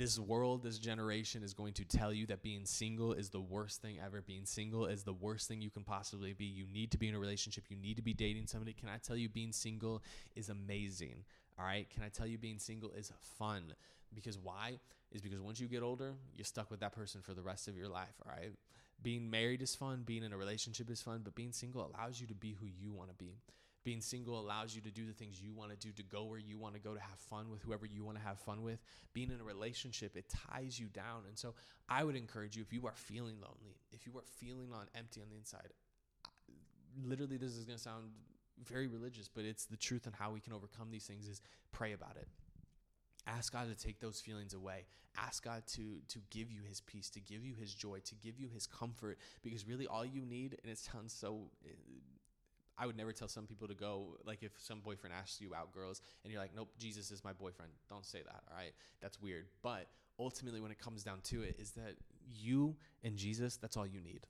this 0.00 0.18
world, 0.18 0.62
this 0.62 0.78
generation 0.78 1.42
is 1.42 1.52
going 1.52 1.74
to 1.74 1.84
tell 1.84 2.10
you 2.10 2.24
that 2.24 2.42
being 2.42 2.64
single 2.64 3.12
is 3.12 3.28
the 3.28 3.40
worst 3.40 3.82
thing 3.82 3.98
ever. 4.02 4.22
Being 4.22 4.46
single 4.46 4.86
is 4.86 5.02
the 5.02 5.12
worst 5.12 5.46
thing 5.46 5.60
you 5.60 5.68
can 5.68 5.84
possibly 5.84 6.32
be. 6.32 6.46
You 6.46 6.64
need 6.72 6.90
to 6.92 6.98
be 6.98 7.06
in 7.06 7.14
a 7.14 7.18
relationship. 7.18 7.64
You 7.68 7.76
need 7.76 7.96
to 7.96 8.02
be 8.02 8.14
dating 8.14 8.46
somebody. 8.46 8.72
Can 8.72 8.88
I 8.88 8.96
tell 8.96 9.14
you, 9.14 9.28
being 9.28 9.52
single 9.52 10.02
is 10.34 10.48
amazing? 10.48 11.16
All 11.58 11.66
right. 11.66 11.86
Can 11.90 12.02
I 12.02 12.08
tell 12.08 12.26
you, 12.26 12.38
being 12.38 12.58
single 12.58 12.90
is 12.92 13.12
fun? 13.38 13.74
Because 14.14 14.38
why? 14.38 14.80
Is 15.12 15.20
because 15.20 15.38
once 15.38 15.60
you 15.60 15.68
get 15.68 15.82
older, 15.82 16.14
you're 16.34 16.46
stuck 16.46 16.70
with 16.70 16.80
that 16.80 16.92
person 16.92 17.20
for 17.20 17.34
the 17.34 17.42
rest 17.42 17.68
of 17.68 17.76
your 17.76 17.88
life. 17.88 18.14
All 18.24 18.32
right. 18.34 18.52
Being 19.02 19.28
married 19.28 19.60
is 19.60 19.74
fun. 19.74 20.04
Being 20.06 20.24
in 20.24 20.32
a 20.32 20.36
relationship 20.38 20.88
is 20.88 21.02
fun. 21.02 21.20
But 21.22 21.34
being 21.34 21.52
single 21.52 21.92
allows 21.94 22.22
you 22.22 22.26
to 22.28 22.34
be 22.34 22.56
who 22.58 22.64
you 22.66 22.90
want 22.90 23.10
to 23.10 23.16
be 23.16 23.34
being 23.82 24.00
single 24.00 24.38
allows 24.38 24.74
you 24.74 24.82
to 24.82 24.90
do 24.90 25.06
the 25.06 25.12
things 25.12 25.40
you 25.40 25.52
want 25.52 25.70
to 25.70 25.76
do, 25.76 25.92
to 25.92 26.02
go 26.02 26.24
where 26.24 26.38
you 26.38 26.58
want 26.58 26.74
to 26.74 26.80
go, 26.80 26.94
to 26.94 27.00
have 27.00 27.18
fun 27.18 27.50
with 27.50 27.62
whoever 27.62 27.86
you 27.86 28.04
want 28.04 28.18
to 28.18 28.24
have 28.24 28.38
fun 28.38 28.62
with. 28.62 28.78
Being 29.14 29.30
in 29.30 29.40
a 29.40 29.44
relationship, 29.44 30.16
it 30.16 30.26
ties 30.28 30.78
you 30.78 30.86
down. 30.86 31.22
And 31.26 31.38
so 31.38 31.54
I 31.88 32.04
would 32.04 32.16
encourage 32.16 32.56
you 32.56 32.62
if 32.62 32.72
you 32.72 32.86
are 32.86 32.94
feeling 32.94 33.36
lonely, 33.40 33.76
if 33.92 34.06
you 34.06 34.12
are 34.18 34.24
feeling 34.38 34.72
on 34.74 34.86
empty 34.94 35.20
on 35.20 35.28
the 35.30 35.36
inside, 35.36 35.72
literally 37.02 37.36
this 37.36 37.52
is 37.52 37.64
going 37.64 37.78
to 37.78 37.82
sound 37.82 38.10
very 38.62 38.86
religious, 38.86 39.28
but 39.28 39.44
it's 39.44 39.64
the 39.64 39.76
truth 39.76 40.06
and 40.06 40.14
how 40.14 40.30
we 40.30 40.40
can 40.40 40.52
overcome 40.52 40.90
these 40.90 41.06
things 41.06 41.26
is 41.26 41.40
pray 41.72 41.92
about 41.92 42.16
it. 42.16 42.28
Ask 43.26 43.52
God 43.52 43.68
to 43.68 43.74
take 43.74 44.00
those 44.00 44.20
feelings 44.20 44.54
away. 44.54 44.86
Ask 45.16 45.44
God 45.44 45.62
to 45.74 46.00
to 46.08 46.18
give 46.30 46.50
you 46.50 46.60
his 46.68 46.80
peace, 46.80 47.10
to 47.10 47.20
give 47.20 47.44
you 47.44 47.54
his 47.54 47.74
joy, 47.74 47.98
to 48.04 48.14
give 48.14 48.38
you 48.38 48.48
his 48.52 48.66
comfort 48.66 49.18
because 49.42 49.66
really 49.66 49.86
all 49.86 50.04
you 50.04 50.24
need 50.24 50.56
and 50.62 50.70
it 50.70 50.78
sounds 50.78 51.12
so 51.12 51.50
eh, 51.64 51.70
I 52.80 52.86
would 52.86 52.96
never 52.96 53.12
tell 53.12 53.28
some 53.28 53.46
people 53.46 53.68
to 53.68 53.74
go 53.74 54.16
like 54.24 54.42
if 54.42 54.52
some 54.58 54.80
boyfriend 54.80 55.14
asks 55.14 55.40
you 55.40 55.54
out 55.54 55.72
girls 55.72 56.00
and 56.24 56.32
you're 56.32 56.40
like, 56.40 56.54
nope, 56.56 56.70
Jesus 56.78 57.10
is 57.10 57.22
my 57.22 57.32
boyfriend. 57.32 57.72
Don't 57.90 58.06
say 58.06 58.22
that. 58.24 58.42
All 58.50 58.56
right, 58.56 58.72
that's 59.02 59.20
weird. 59.20 59.46
But 59.62 59.86
ultimately, 60.18 60.60
when 60.60 60.70
it 60.70 60.78
comes 60.78 61.02
down 61.04 61.20
to 61.24 61.42
it, 61.42 61.56
is 61.58 61.72
that 61.72 61.96
you 62.26 62.76
and 63.04 63.16
Jesus, 63.16 63.58
that's 63.58 63.76
all 63.76 63.86
you 63.86 64.00
need 64.00 64.26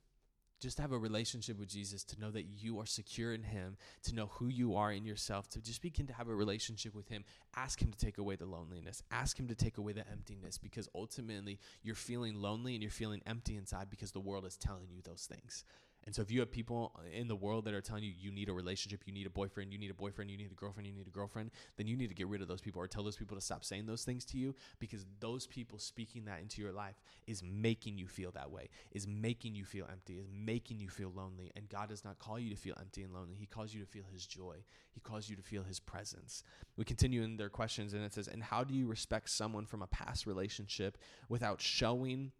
just 0.61 0.77
to 0.77 0.83
have 0.83 0.91
a 0.91 0.97
relationship 0.97 1.57
with 1.57 1.67
Jesus, 1.67 2.03
to 2.03 2.19
know 2.19 2.29
that 2.29 2.43
you 2.43 2.79
are 2.79 2.85
secure 2.85 3.33
in 3.33 3.41
Him, 3.43 3.77
to 4.03 4.13
know 4.13 4.27
who 4.27 4.47
you 4.47 4.75
are 4.75 4.91
in 4.91 5.03
yourself, 5.03 5.49
to 5.49 5.59
just 5.59 5.81
begin 5.81 6.05
to 6.07 6.13
have 6.13 6.29
a 6.29 6.35
relationship 6.35 6.93
with 6.93 7.09
Him. 7.09 7.23
Ask 7.55 7.81
Him 7.81 7.91
to 7.91 7.97
take 7.97 8.19
away 8.19 8.35
the 8.35 8.45
loneliness. 8.45 9.01
Ask 9.11 9.39
Him 9.39 9.47
to 9.47 9.55
take 9.55 9.79
away 9.79 9.93
the 9.93 10.07
emptiness 10.09 10.59
because 10.59 10.87
ultimately 10.93 11.59
you're 11.81 11.95
feeling 11.95 12.35
lonely 12.35 12.75
and 12.75 12.83
you're 12.83 12.91
feeling 12.91 13.21
empty 13.25 13.57
inside 13.57 13.89
because 13.89 14.11
the 14.11 14.19
world 14.19 14.45
is 14.45 14.55
telling 14.55 14.87
you 14.91 15.01
those 15.03 15.27
things. 15.29 15.65
And 16.03 16.15
so 16.15 16.23
if 16.23 16.31
you 16.31 16.39
have 16.39 16.49
people 16.49 16.99
in 17.13 17.27
the 17.27 17.35
world 17.35 17.65
that 17.65 17.75
are 17.75 17.81
telling 17.81 18.03
you 18.03 18.11
you 18.19 18.31
need 18.31 18.49
a 18.49 18.53
relationship, 18.53 19.03
you 19.05 19.13
need 19.13 19.27
a 19.27 19.29
boyfriend, 19.29 19.71
you 19.71 19.77
need 19.77 19.91
a 19.91 19.93
boyfriend, 19.93 20.31
you 20.31 20.37
need 20.37 20.51
a 20.51 20.55
girlfriend, 20.55 20.87
you 20.87 20.93
need 20.93 21.05
a 21.05 21.11
girlfriend, 21.11 21.51
then 21.77 21.85
you 21.85 21.95
need 21.95 22.07
to 22.09 22.15
get 22.15 22.27
rid 22.27 22.41
of 22.41 22.47
those 22.47 22.59
people 22.59 22.81
or 22.81 22.87
tell 22.87 23.03
those 23.03 23.15
people 23.15 23.37
to 23.37 23.41
stop 23.41 23.63
saying 23.63 23.85
those 23.85 24.03
things 24.03 24.25
to 24.25 24.37
you 24.37 24.55
because 24.79 25.05
those 25.19 25.45
people 25.45 25.77
speaking 25.77 26.25
that 26.25 26.41
into 26.41 26.59
your 26.59 26.71
life 26.71 26.95
is 27.27 27.43
making 27.43 27.99
you 27.99 28.07
feel 28.07 28.31
that 28.31 28.49
way, 28.49 28.67
is 28.91 29.07
making 29.07 29.53
you 29.53 29.63
feel 29.63 29.85
empty, 29.91 30.17
is 30.17 30.27
making 30.33 30.79
you 30.79 30.89
feel 30.89 31.11
lonely. 31.15 31.51
And 31.55 31.69
God 31.69 31.89
does 31.89 32.03
not 32.03 32.17
call 32.17 32.39
you 32.39 32.49
to 32.49 32.55
feel 32.55 32.75
empty 32.79 33.03
and 33.03 33.13
lonely. 33.13 33.35
He 33.35 33.45
calls 33.45 33.71
you 33.71 33.79
to 33.79 33.87
feel 33.87 34.05
his 34.11 34.25
joy. 34.25 34.63
He 34.91 35.01
calls 35.01 35.29
you 35.29 35.35
to 35.35 35.43
feel 35.43 35.63
his 35.63 35.79
presence. 35.79 36.43
We 36.77 36.83
continue 36.83 37.21
in 37.21 37.37
their 37.37 37.49
questions 37.49 37.93
and 37.93 38.03
it 38.03 38.13
says, 38.13 38.27
"And 38.27 38.41
how 38.41 38.63
do 38.63 38.73
you 38.73 38.87
respect 38.87 39.29
someone 39.29 39.67
from 39.67 39.83
a 39.83 39.87
past 39.87 40.25
relationship 40.25 40.97
without 41.29 41.61
showing 41.61 42.31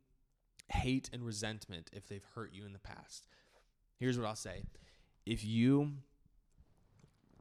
hate 0.69 1.09
and 1.13 1.23
resentment 1.23 1.91
if 1.93 2.07
they've 2.07 2.25
hurt 2.33 2.53
you 2.53 2.65
in 2.65 2.73
the 2.73 2.79
past?" 2.79 3.27
Here's 4.01 4.17
what 4.17 4.27
I'll 4.27 4.35
say 4.35 4.63
if 5.27 5.45
you 5.45 5.91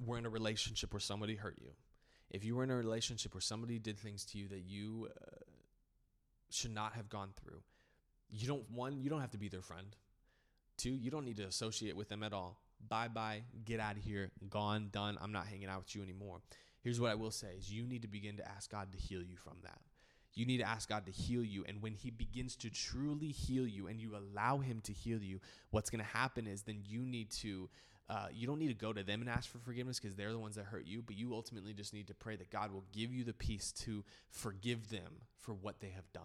were 0.05 0.19
in 0.19 0.27
a 0.27 0.29
relationship 0.29 0.93
where 0.93 1.01
somebody 1.01 1.35
hurt 1.35 1.57
you, 1.59 1.71
if 2.31 2.45
you 2.45 2.55
were 2.55 2.63
in 2.63 2.71
a 2.71 2.77
relationship 2.77 3.33
where 3.33 3.41
somebody 3.41 3.79
did 3.79 3.99
things 3.99 4.27
to 4.27 4.39
you 4.39 4.47
that 4.49 4.61
you 4.67 5.09
uh, 5.11 5.37
should 6.51 6.75
not 6.75 6.93
have 6.93 7.09
gone 7.09 7.31
through, 7.43 7.63
you 8.29 8.47
don't, 8.47 8.71
one, 8.71 9.01
you 9.01 9.09
don't 9.09 9.23
have 9.23 9.31
to 9.31 9.39
be 9.39 9.49
their 9.49 9.63
friend. 9.63 9.97
Two, 10.77 10.91
you 10.91 11.11
don't 11.11 11.25
need 11.25 11.39
to 11.39 11.45
associate 11.45 11.97
with 11.97 12.11
them 12.11 12.23
at 12.23 12.35
all. 12.35 12.61
Bye 12.87 13.09
bye, 13.09 13.41
get 13.65 13.81
out 13.81 13.97
of 13.97 14.03
here, 14.03 14.31
gone, 14.51 14.91
done. 14.93 15.17
I'm 15.23 15.33
not 15.33 15.47
hanging 15.47 15.69
out 15.71 15.79
with 15.79 15.97
you 15.97 16.03
anymore. 16.03 16.43
Here's 16.83 17.01
what 17.01 17.11
I 17.11 17.15
will 17.15 17.31
say 17.31 17.55
is 17.59 17.73
you 17.73 17.87
need 17.87 18.03
to 18.03 18.09
begin 18.09 18.37
to 18.37 18.47
ask 18.47 18.71
God 18.71 18.93
to 18.93 18.99
heal 18.99 19.23
you 19.23 19.37
from 19.37 19.57
that 19.63 19.81
you 20.35 20.47
need 20.47 20.59
to 20.59 20.69
ask 20.69 20.89
God 20.89 21.07
to 21.07 21.13
heal 21.13 21.45
you. 21.45 21.65
And 21.69 21.83
when 21.83 21.95
He 21.95 22.11
begins 22.11 22.57
to 22.57 22.71
truly 22.71 23.29
heal 23.29 23.67
you 23.67 23.87
and 23.89 24.01
you 24.01 24.17
allow 24.17 24.59
Him 24.59 24.81
to 24.85 24.93
heal 24.93 25.23
you, 25.23 25.41
what's 25.71 25.91
going 25.91 26.05
to 26.05 26.11
happen 26.11 26.47
is 26.47 26.63
then 26.63 26.83
you 26.87 27.01
need 27.01 27.31
to, 27.31 27.69
uh, 28.09 28.27
you 28.33 28.47
don't 28.47 28.59
need 28.59 28.69
to 28.69 28.75
go 28.75 28.93
to 28.93 29.03
them 29.03 29.21
and 29.21 29.31
ask 29.31 29.51
for 29.51 29.59
forgiveness 29.59 29.99
because 29.99 30.17
they're 30.17 30.33
the 30.33 30.39
ones 30.39 30.57
that 30.57 30.67
hurt 30.67 30.87
you, 30.87 31.03
but 31.03 31.17
you 31.17 31.35
ultimately 31.35 31.73
just 31.73 31.95
need 31.95 32.07
to 32.09 32.15
pray 32.15 32.37
that 32.37 32.51
God 32.51 32.73
will 32.73 32.85
give 32.93 33.13
you 33.13 33.25
the 33.25 33.33
peace 33.35 33.73
to 33.85 34.05
forgive 34.31 34.91
them 34.91 35.23
for 35.37 35.55
what 35.55 35.81
they 35.81 35.91
have 35.91 36.11
done 36.13 36.25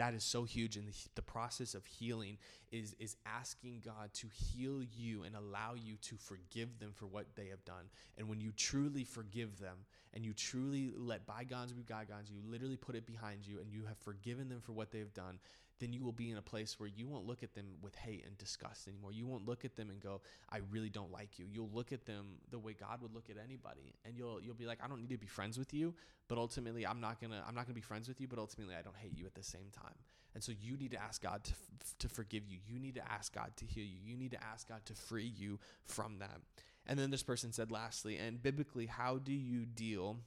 that 0.00 0.14
is 0.14 0.24
so 0.24 0.44
huge 0.44 0.78
and 0.78 0.88
the, 0.88 0.96
the, 1.14 1.22
process 1.22 1.74
of 1.74 1.84
healing 1.84 2.38
is 2.72 2.96
is 2.98 3.16
asking 3.26 3.82
god 3.84 4.10
to 4.14 4.26
heal 4.32 4.82
you 4.82 5.24
and 5.24 5.36
allow 5.36 5.74
you 5.74 5.96
to 6.00 6.16
forgive 6.16 6.78
them 6.78 6.90
for 6.94 7.06
what 7.06 7.26
they 7.36 7.48
have 7.48 7.62
done. 7.66 7.84
And 8.16 8.26
when 8.26 8.40
you 8.40 8.50
truly 8.56 9.04
forgive 9.04 9.58
them 9.60 9.76
and 10.14 10.24
you 10.24 10.32
truly 10.32 10.90
let 10.96 11.26
bygones 11.26 11.72
be 11.72 11.82
bygones 11.82 12.30
you 12.30 12.40
literally 12.50 12.76
put 12.76 12.94
it 12.94 13.06
behind 13.06 13.46
you 13.46 13.60
and 13.60 13.70
you 13.70 13.84
have 13.84 13.98
forgiven 13.98 14.48
them 14.48 14.60
for 14.62 14.72
what 14.72 14.90
they've 14.90 15.12
done 15.12 15.38
then 15.80 15.92
you 15.92 16.04
will 16.04 16.12
be 16.12 16.30
in 16.30 16.36
a 16.36 16.42
place 16.42 16.78
where 16.78 16.88
you 16.88 17.08
won't 17.08 17.26
look 17.26 17.42
at 17.42 17.54
them 17.54 17.66
with 17.82 17.96
hate 17.96 18.24
and 18.24 18.38
disgust 18.38 18.86
anymore. 18.86 19.12
You 19.12 19.26
won't 19.26 19.46
look 19.46 19.64
at 19.64 19.74
them 19.74 19.90
and 19.90 20.00
go, 20.00 20.22
"I 20.48 20.58
really 20.58 20.90
don't 20.90 21.10
like 21.10 21.38
you." 21.38 21.46
You'll 21.46 21.70
look 21.70 21.92
at 21.92 22.04
them 22.04 22.38
the 22.50 22.58
way 22.58 22.74
God 22.74 23.02
would 23.02 23.12
look 23.12 23.28
at 23.28 23.36
anybody, 23.36 23.94
and 24.04 24.16
you'll 24.16 24.40
you'll 24.40 24.54
be 24.54 24.66
like, 24.66 24.82
"I 24.82 24.88
don't 24.88 25.00
need 25.00 25.10
to 25.10 25.18
be 25.18 25.26
friends 25.26 25.58
with 25.58 25.74
you, 25.74 25.94
but 26.28 26.38
ultimately, 26.38 26.86
I'm 26.86 27.00
not 27.00 27.20
gonna 27.20 27.42
I'm 27.46 27.54
not 27.54 27.66
gonna 27.66 27.74
be 27.74 27.80
friends 27.80 28.06
with 28.06 28.20
you, 28.20 28.28
but 28.28 28.38
ultimately, 28.38 28.76
I 28.76 28.82
don't 28.82 28.96
hate 28.96 29.16
you 29.16 29.26
at 29.26 29.34
the 29.34 29.42
same 29.42 29.70
time." 29.72 29.96
And 30.34 30.44
so 30.44 30.52
you 30.52 30.76
need 30.76 30.92
to 30.92 31.02
ask 31.02 31.20
God 31.20 31.42
to 31.44 31.54
to 31.98 32.08
forgive 32.08 32.46
you. 32.46 32.58
You 32.64 32.78
need 32.78 32.94
to 32.94 33.12
ask 33.12 33.34
God 33.34 33.56
to 33.56 33.66
heal 33.66 33.84
you. 33.84 33.98
You 34.04 34.16
need 34.16 34.30
to 34.30 34.44
ask 34.44 34.68
God 34.68 34.84
to 34.86 34.94
free 34.94 35.26
you 35.26 35.58
from 35.82 36.18
that. 36.18 36.40
And 36.86 36.98
then 36.98 37.10
this 37.10 37.22
person 37.22 37.52
said, 37.52 37.70
lastly, 37.70 38.16
and 38.16 38.42
biblically, 38.42 38.86
how 38.86 39.18
do 39.18 39.32
you 39.32 39.66
deal? 39.66 40.18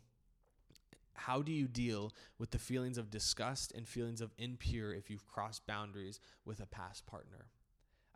How 1.13 1.41
do 1.41 1.51
you 1.51 1.67
deal 1.67 2.11
with 2.39 2.51
the 2.51 2.59
feelings 2.59 2.97
of 2.97 3.09
disgust 3.09 3.71
and 3.73 3.87
feelings 3.87 4.21
of 4.21 4.33
impure 4.37 4.93
if 4.93 5.09
you've 5.09 5.27
crossed 5.27 5.65
boundaries 5.67 6.19
with 6.45 6.59
a 6.59 6.65
past 6.65 7.05
partner? 7.05 7.47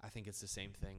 I 0.03 0.09
think 0.09 0.27
it's 0.27 0.41
the 0.41 0.47
same 0.47 0.71
thing 0.71 0.97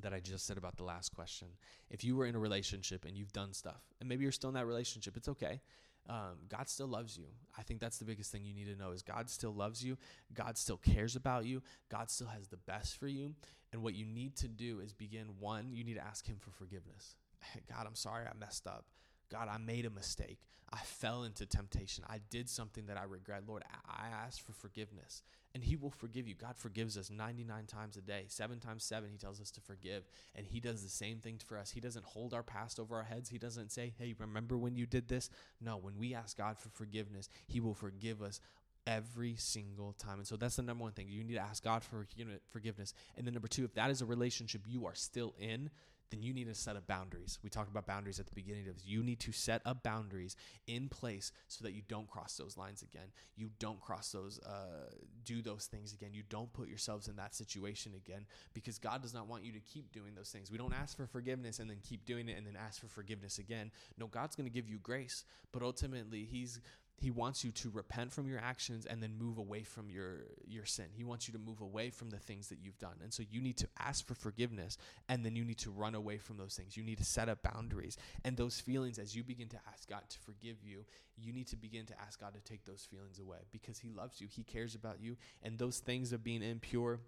that 0.00 0.12
I 0.12 0.20
just 0.20 0.46
said 0.46 0.58
about 0.58 0.76
the 0.76 0.84
last 0.84 1.14
question. 1.14 1.48
If 1.90 2.04
you 2.04 2.16
were 2.16 2.26
in 2.26 2.34
a 2.34 2.38
relationship 2.38 3.04
and 3.04 3.16
you've 3.16 3.32
done 3.32 3.52
stuff, 3.52 3.82
and 4.00 4.08
maybe 4.08 4.22
you're 4.22 4.32
still 4.32 4.50
in 4.50 4.54
that 4.54 4.66
relationship, 4.66 5.16
it's 5.16 5.28
okay. 5.28 5.60
Um, 6.08 6.38
God 6.48 6.68
still 6.68 6.86
loves 6.86 7.18
you. 7.18 7.26
I 7.58 7.62
think 7.62 7.80
that's 7.80 7.98
the 7.98 8.04
biggest 8.04 8.32
thing 8.32 8.44
you 8.44 8.54
need 8.54 8.66
to 8.66 8.76
know 8.76 8.92
is 8.92 9.02
God 9.02 9.28
still 9.28 9.52
loves 9.52 9.84
you. 9.84 9.98
God 10.32 10.56
still 10.56 10.78
cares 10.78 11.16
about 11.16 11.44
you. 11.44 11.62
God 11.90 12.10
still 12.10 12.28
has 12.28 12.48
the 12.48 12.56
best 12.56 12.98
for 12.98 13.08
you. 13.08 13.34
And 13.72 13.82
what 13.82 13.94
you 13.94 14.06
need 14.06 14.36
to 14.36 14.48
do 14.48 14.80
is 14.80 14.94
begin 14.94 15.26
one, 15.38 15.72
you 15.72 15.84
need 15.84 15.96
to 15.96 16.04
ask 16.04 16.26
Him 16.26 16.36
for 16.38 16.50
forgiveness. 16.50 17.16
God, 17.68 17.86
I'm 17.86 17.94
sorry 17.94 18.24
I 18.24 18.32
messed 18.38 18.66
up. 18.66 18.86
God, 19.30 19.48
I 19.48 19.58
made 19.58 19.86
a 19.86 19.90
mistake. 19.90 20.38
I 20.70 20.78
fell 20.78 21.22
into 21.22 21.46
temptation. 21.46 22.04
I 22.08 22.18
did 22.30 22.48
something 22.48 22.86
that 22.86 22.98
I 22.98 23.04
regret. 23.04 23.44
Lord, 23.46 23.64
I 23.86 24.08
ask 24.08 24.44
for 24.44 24.52
forgiveness. 24.52 25.22
And 25.54 25.64
He 25.64 25.76
will 25.76 25.90
forgive 25.90 26.28
you. 26.28 26.34
God 26.34 26.56
forgives 26.56 26.98
us 26.98 27.10
99 27.10 27.64
times 27.66 27.96
a 27.96 28.02
day. 28.02 28.24
Seven 28.28 28.60
times 28.60 28.84
seven, 28.84 29.10
He 29.10 29.16
tells 29.16 29.40
us 29.40 29.50
to 29.52 29.62
forgive. 29.62 30.04
And 30.34 30.46
He 30.46 30.60
does 30.60 30.82
the 30.82 30.90
same 30.90 31.20
thing 31.20 31.40
for 31.44 31.56
us. 31.56 31.70
He 31.70 31.80
doesn't 31.80 32.04
hold 32.04 32.34
our 32.34 32.42
past 32.42 32.78
over 32.78 32.96
our 32.96 33.04
heads. 33.04 33.30
He 33.30 33.38
doesn't 33.38 33.72
say, 33.72 33.94
hey, 33.98 34.14
remember 34.18 34.58
when 34.58 34.76
you 34.76 34.84
did 34.84 35.08
this? 35.08 35.30
No, 35.58 35.78
when 35.78 35.96
we 35.96 36.14
ask 36.14 36.36
God 36.36 36.58
for 36.58 36.68
forgiveness, 36.68 37.30
He 37.46 37.60
will 37.60 37.74
forgive 37.74 38.20
us 38.20 38.40
every 38.86 39.36
single 39.36 39.92
time. 39.94 40.18
And 40.18 40.26
so 40.26 40.36
that's 40.36 40.56
the 40.56 40.62
number 40.62 40.82
one 40.82 40.92
thing. 40.92 41.08
You 41.08 41.24
need 41.24 41.34
to 41.34 41.40
ask 41.40 41.64
God 41.64 41.82
for 41.82 42.06
forgiveness. 42.50 42.94
And 43.16 43.26
then 43.26 43.34
number 43.34 43.48
two, 43.48 43.64
if 43.64 43.74
that 43.74 43.90
is 43.90 44.02
a 44.02 44.06
relationship 44.06 44.62
you 44.66 44.86
are 44.86 44.94
still 44.94 45.34
in, 45.38 45.70
then 46.10 46.22
you 46.22 46.32
need 46.32 46.46
to 46.46 46.54
set 46.54 46.76
up 46.76 46.86
boundaries. 46.86 47.38
We 47.42 47.50
talked 47.50 47.70
about 47.70 47.86
boundaries 47.86 48.18
at 48.18 48.26
the 48.26 48.34
beginning 48.34 48.68
of 48.68 48.74
this. 48.74 48.86
You 48.86 49.02
need 49.02 49.20
to 49.20 49.32
set 49.32 49.60
up 49.66 49.82
boundaries 49.82 50.36
in 50.66 50.88
place 50.88 51.32
so 51.48 51.64
that 51.64 51.72
you 51.72 51.82
don't 51.88 52.08
cross 52.08 52.36
those 52.36 52.56
lines 52.56 52.82
again. 52.82 53.08
You 53.36 53.50
don't 53.58 53.80
cross 53.80 54.10
those, 54.12 54.38
uh, 54.40 54.90
do 55.24 55.42
those 55.42 55.66
things 55.66 55.92
again. 55.92 56.10
You 56.14 56.22
don't 56.28 56.52
put 56.52 56.68
yourselves 56.68 57.08
in 57.08 57.16
that 57.16 57.34
situation 57.34 57.92
again 57.94 58.26
because 58.54 58.78
God 58.78 59.02
does 59.02 59.12
not 59.12 59.28
want 59.28 59.44
you 59.44 59.52
to 59.52 59.60
keep 59.60 59.92
doing 59.92 60.14
those 60.14 60.30
things. 60.30 60.50
We 60.50 60.58
don't 60.58 60.74
ask 60.74 60.96
for 60.96 61.06
forgiveness 61.06 61.58
and 61.58 61.68
then 61.68 61.78
keep 61.82 62.06
doing 62.06 62.28
it 62.28 62.38
and 62.38 62.46
then 62.46 62.56
ask 62.56 62.80
for 62.80 62.88
forgiveness 62.88 63.38
again. 63.38 63.70
No, 63.98 64.06
God's 64.06 64.34
going 64.34 64.48
to 64.48 64.54
give 64.54 64.68
you 64.68 64.78
grace, 64.78 65.24
but 65.52 65.62
ultimately, 65.62 66.24
He's 66.24 66.60
he 67.00 67.12
wants 67.12 67.44
you 67.44 67.52
to 67.52 67.70
repent 67.70 68.12
from 68.12 68.28
your 68.28 68.40
actions 68.40 68.84
and 68.84 69.00
then 69.00 69.16
move 69.16 69.38
away 69.38 69.62
from 69.62 69.88
your 69.88 70.24
your 70.46 70.64
sin. 70.64 70.86
He 70.92 71.04
wants 71.04 71.28
you 71.28 71.32
to 71.32 71.38
move 71.38 71.60
away 71.60 71.90
from 71.90 72.10
the 72.10 72.18
things 72.18 72.48
that 72.48 72.58
you've 72.60 72.78
done. 72.78 72.96
And 73.02 73.14
so 73.14 73.22
you 73.30 73.40
need 73.40 73.56
to 73.58 73.68
ask 73.78 74.04
for 74.04 74.14
forgiveness 74.14 74.76
and 75.08 75.24
then 75.24 75.36
you 75.36 75.44
need 75.44 75.58
to 75.58 75.70
run 75.70 75.94
away 75.94 76.18
from 76.18 76.38
those 76.38 76.56
things. 76.56 76.76
You 76.76 76.82
need 76.82 76.98
to 76.98 77.04
set 77.04 77.28
up 77.28 77.42
boundaries. 77.42 77.96
And 78.24 78.36
those 78.36 78.58
feelings 78.58 78.98
as 78.98 79.14
you 79.14 79.22
begin 79.22 79.48
to 79.50 79.60
ask 79.72 79.88
God 79.88 80.02
to 80.08 80.18
forgive 80.18 80.56
you, 80.64 80.84
you 81.16 81.32
need 81.32 81.46
to 81.48 81.56
begin 81.56 81.86
to 81.86 82.00
ask 82.00 82.20
God 82.20 82.34
to 82.34 82.40
take 82.40 82.64
those 82.64 82.86
feelings 82.90 83.20
away 83.20 83.38
because 83.52 83.78
he 83.78 83.90
loves 83.90 84.20
you. 84.20 84.26
He 84.28 84.42
cares 84.42 84.74
about 84.74 85.00
you 85.00 85.16
and 85.42 85.56
those 85.56 85.78
things 85.78 86.12
of 86.12 86.24
being 86.24 86.42
impure, 86.42 86.98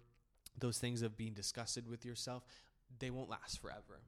those 0.57 0.77
things 0.77 1.01
of 1.01 1.17
being 1.17 1.33
disgusted 1.33 1.89
with 1.89 2.05
yourself, 2.05 2.43
they 2.99 3.09
won't 3.09 3.29
last 3.29 3.61
forever 3.61 3.99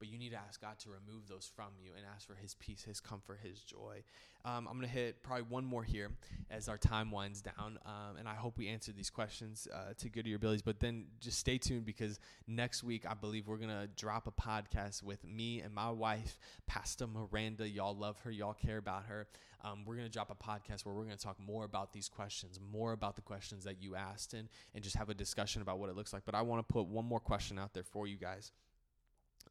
but 0.00 0.08
you 0.08 0.18
need 0.18 0.30
to 0.30 0.36
ask 0.36 0.60
God 0.60 0.78
to 0.80 0.88
remove 0.88 1.28
those 1.28 1.48
from 1.54 1.68
you 1.80 1.90
and 1.96 2.04
ask 2.12 2.26
for 2.26 2.34
His 2.34 2.54
peace, 2.54 2.82
His 2.82 2.98
comfort, 2.98 3.38
His 3.42 3.60
joy. 3.60 4.02
Um, 4.44 4.66
I'm 4.66 4.76
going 4.78 4.88
to 4.88 4.88
hit 4.88 5.22
probably 5.22 5.44
one 5.44 5.64
more 5.64 5.84
here 5.84 6.10
as 6.50 6.68
our 6.68 6.78
time 6.78 7.10
winds 7.10 7.42
down, 7.42 7.78
um, 7.84 8.16
and 8.18 8.26
I 8.26 8.34
hope 8.34 8.56
we 8.56 8.68
answered 8.68 8.96
these 8.96 9.10
questions 9.10 9.68
uh, 9.72 9.92
to 9.98 10.08
good 10.08 10.20
of 10.20 10.26
your 10.26 10.36
abilities. 10.36 10.62
But 10.62 10.80
then 10.80 11.04
just 11.20 11.38
stay 11.38 11.58
tuned 11.58 11.84
because 11.84 12.18
next 12.48 12.82
week 12.82 13.04
I 13.08 13.12
believe 13.12 13.46
we're 13.46 13.58
going 13.58 13.68
to 13.68 13.88
drop 13.96 14.26
a 14.26 14.32
podcast 14.32 15.02
with 15.02 15.22
me 15.24 15.60
and 15.60 15.74
my 15.74 15.90
wife, 15.90 16.38
Pastor 16.66 17.06
Miranda. 17.06 17.68
Y'all 17.68 17.94
love 17.94 18.18
her, 18.20 18.30
y'all 18.30 18.54
care 18.54 18.78
about 18.78 19.04
her. 19.04 19.26
Um, 19.62 19.84
we're 19.84 19.96
going 19.96 20.06
to 20.06 20.12
drop 20.12 20.30
a 20.30 20.34
podcast 20.34 20.86
where 20.86 20.94
we're 20.94 21.04
going 21.04 21.18
to 21.18 21.22
talk 21.22 21.38
more 21.38 21.64
about 21.64 21.92
these 21.92 22.08
questions, 22.08 22.58
more 22.72 22.92
about 22.92 23.16
the 23.16 23.22
questions 23.22 23.64
that 23.64 23.82
you 23.82 23.94
asked, 23.94 24.32
and 24.32 24.48
and 24.74 24.82
just 24.82 24.96
have 24.96 25.10
a 25.10 25.14
discussion 25.14 25.60
about 25.60 25.78
what 25.78 25.90
it 25.90 25.96
looks 25.96 26.14
like. 26.14 26.22
But 26.24 26.34
I 26.34 26.40
want 26.40 26.66
to 26.66 26.72
put 26.72 26.86
one 26.86 27.04
more 27.04 27.20
question 27.20 27.58
out 27.58 27.74
there 27.74 27.84
for 27.84 28.06
you 28.06 28.16
guys. 28.16 28.52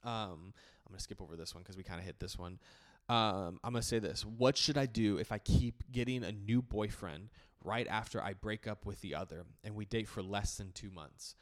Um, 0.04 0.54
I'm 0.86 0.92
gonna 0.92 1.00
skip 1.00 1.22
over 1.22 1.36
this 1.36 1.54
one 1.54 1.64
because 1.64 1.78
we 1.78 1.84
kind 1.84 2.00
of 2.00 2.06
hit 2.06 2.20
this 2.20 2.38
one. 2.38 2.60
Um, 3.08 3.60
I'm 3.64 3.74
gonna 3.74 3.82
say 3.82 4.00
this: 4.00 4.26
What 4.26 4.58
should 4.58 4.78
I 4.78 4.86
do 4.86 5.18
if 5.18 5.32
I 5.32 5.38
keep 5.40 5.84
getting 5.92 6.24
a 6.24 6.32
new 6.32 6.62
boyfriend 6.62 7.30
right 7.64 7.88
after 7.88 8.22
I 8.22 8.34
break 8.34 8.68
up 8.68 8.86
with 8.86 9.02
the 9.02 9.16
other 9.16 9.46
and 9.64 9.76
we 9.76 9.86
date 9.86 10.08
for 10.08 10.22
less 10.22 10.58
than 10.58 10.72
two 10.72 10.90
months? 10.92 11.36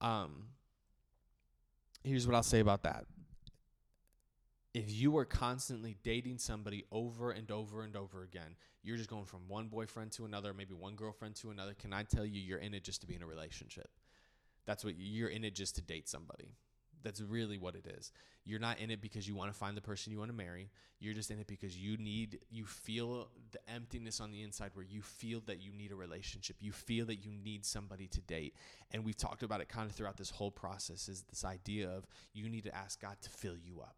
Um, 0.00 0.48
here's 2.02 2.26
what 2.26 2.34
I'll 2.34 2.42
say 2.42 2.60
about 2.60 2.82
that. 2.84 3.04
If 4.72 4.90
you 4.90 5.16
are 5.18 5.24
constantly 5.24 5.96
dating 6.04 6.38
somebody 6.38 6.84
over 6.92 7.32
and 7.32 7.50
over 7.50 7.82
and 7.82 7.96
over 7.96 8.22
again, 8.22 8.54
you're 8.82 8.96
just 8.96 9.10
going 9.10 9.24
from 9.24 9.40
one 9.48 9.66
boyfriend 9.66 10.12
to 10.12 10.24
another, 10.24 10.54
maybe 10.54 10.74
one 10.74 10.94
girlfriend 10.94 11.34
to 11.36 11.50
another. 11.50 11.74
Can 11.74 11.92
I 11.92 12.04
tell 12.04 12.24
you, 12.24 12.40
you're 12.40 12.58
in 12.58 12.72
it 12.72 12.84
just 12.84 13.00
to 13.00 13.06
be 13.06 13.16
in 13.16 13.22
a 13.22 13.26
relationship? 13.26 13.90
That's 14.66 14.84
what 14.84 14.94
you're 14.96 15.28
in 15.28 15.44
it 15.44 15.56
just 15.56 15.74
to 15.76 15.82
date 15.82 16.08
somebody. 16.08 16.54
That's 17.02 17.20
really 17.20 17.58
what 17.58 17.74
it 17.74 17.86
is. 17.98 18.12
You're 18.44 18.60
not 18.60 18.78
in 18.78 18.90
it 18.90 19.00
because 19.00 19.26
you 19.28 19.34
want 19.34 19.52
to 19.52 19.58
find 19.58 19.76
the 19.76 19.82
person 19.82 20.12
you 20.12 20.18
want 20.18 20.30
to 20.30 20.36
marry. 20.36 20.70
You're 20.98 21.14
just 21.14 21.30
in 21.30 21.38
it 21.38 21.46
because 21.46 21.76
you 21.76 21.96
need, 21.96 22.40
you 22.50 22.64
feel 22.64 23.28
the 23.52 23.58
emptiness 23.70 24.20
on 24.20 24.30
the 24.30 24.42
inside 24.42 24.70
where 24.74 24.84
you 24.84 25.02
feel 25.02 25.40
that 25.46 25.60
you 25.60 25.72
need 25.72 25.92
a 25.92 25.96
relationship. 25.96 26.56
You 26.60 26.72
feel 26.72 27.06
that 27.06 27.16
you 27.16 27.30
need 27.30 27.64
somebody 27.64 28.06
to 28.08 28.20
date. 28.22 28.54
And 28.90 29.04
we've 29.04 29.16
talked 29.16 29.42
about 29.42 29.60
it 29.60 29.68
kind 29.68 29.88
of 29.88 29.96
throughout 29.96 30.16
this 30.16 30.30
whole 30.30 30.50
process 30.50 31.08
is 31.08 31.22
this 31.22 31.44
idea 31.44 31.88
of 31.88 32.06
you 32.32 32.48
need 32.48 32.64
to 32.64 32.74
ask 32.74 33.00
God 33.00 33.16
to 33.22 33.30
fill 33.30 33.56
you 33.56 33.80
up. 33.80 33.96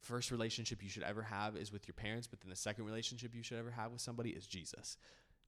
First 0.00 0.30
relationship 0.30 0.82
you 0.82 0.88
should 0.88 1.04
ever 1.04 1.22
have 1.22 1.56
is 1.56 1.72
with 1.72 1.86
your 1.86 1.94
parents, 1.94 2.26
but 2.26 2.40
then 2.40 2.50
the 2.50 2.56
second 2.56 2.84
relationship 2.84 3.34
you 3.34 3.42
should 3.42 3.58
ever 3.58 3.70
have 3.70 3.92
with 3.92 4.00
somebody 4.00 4.30
is 4.30 4.46
Jesus. 4.46 4.96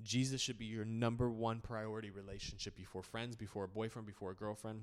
Jesus 0.03 0.41
should 0.41 0.59
be 0.59 0.65
your 0.65 0.85
number 0.85 1.31
one 1.31 1.61
priority 1.61 2.11
relationship 2.11 2.77
before 2.77 3.03
friends, 3.03 3.37
before 3.37 3.65
a 3.65 3.69
boyfriend, 3.69 4.07
before 4.07 4.31
a 4.31 4.35
girlfriend 4.35 4.83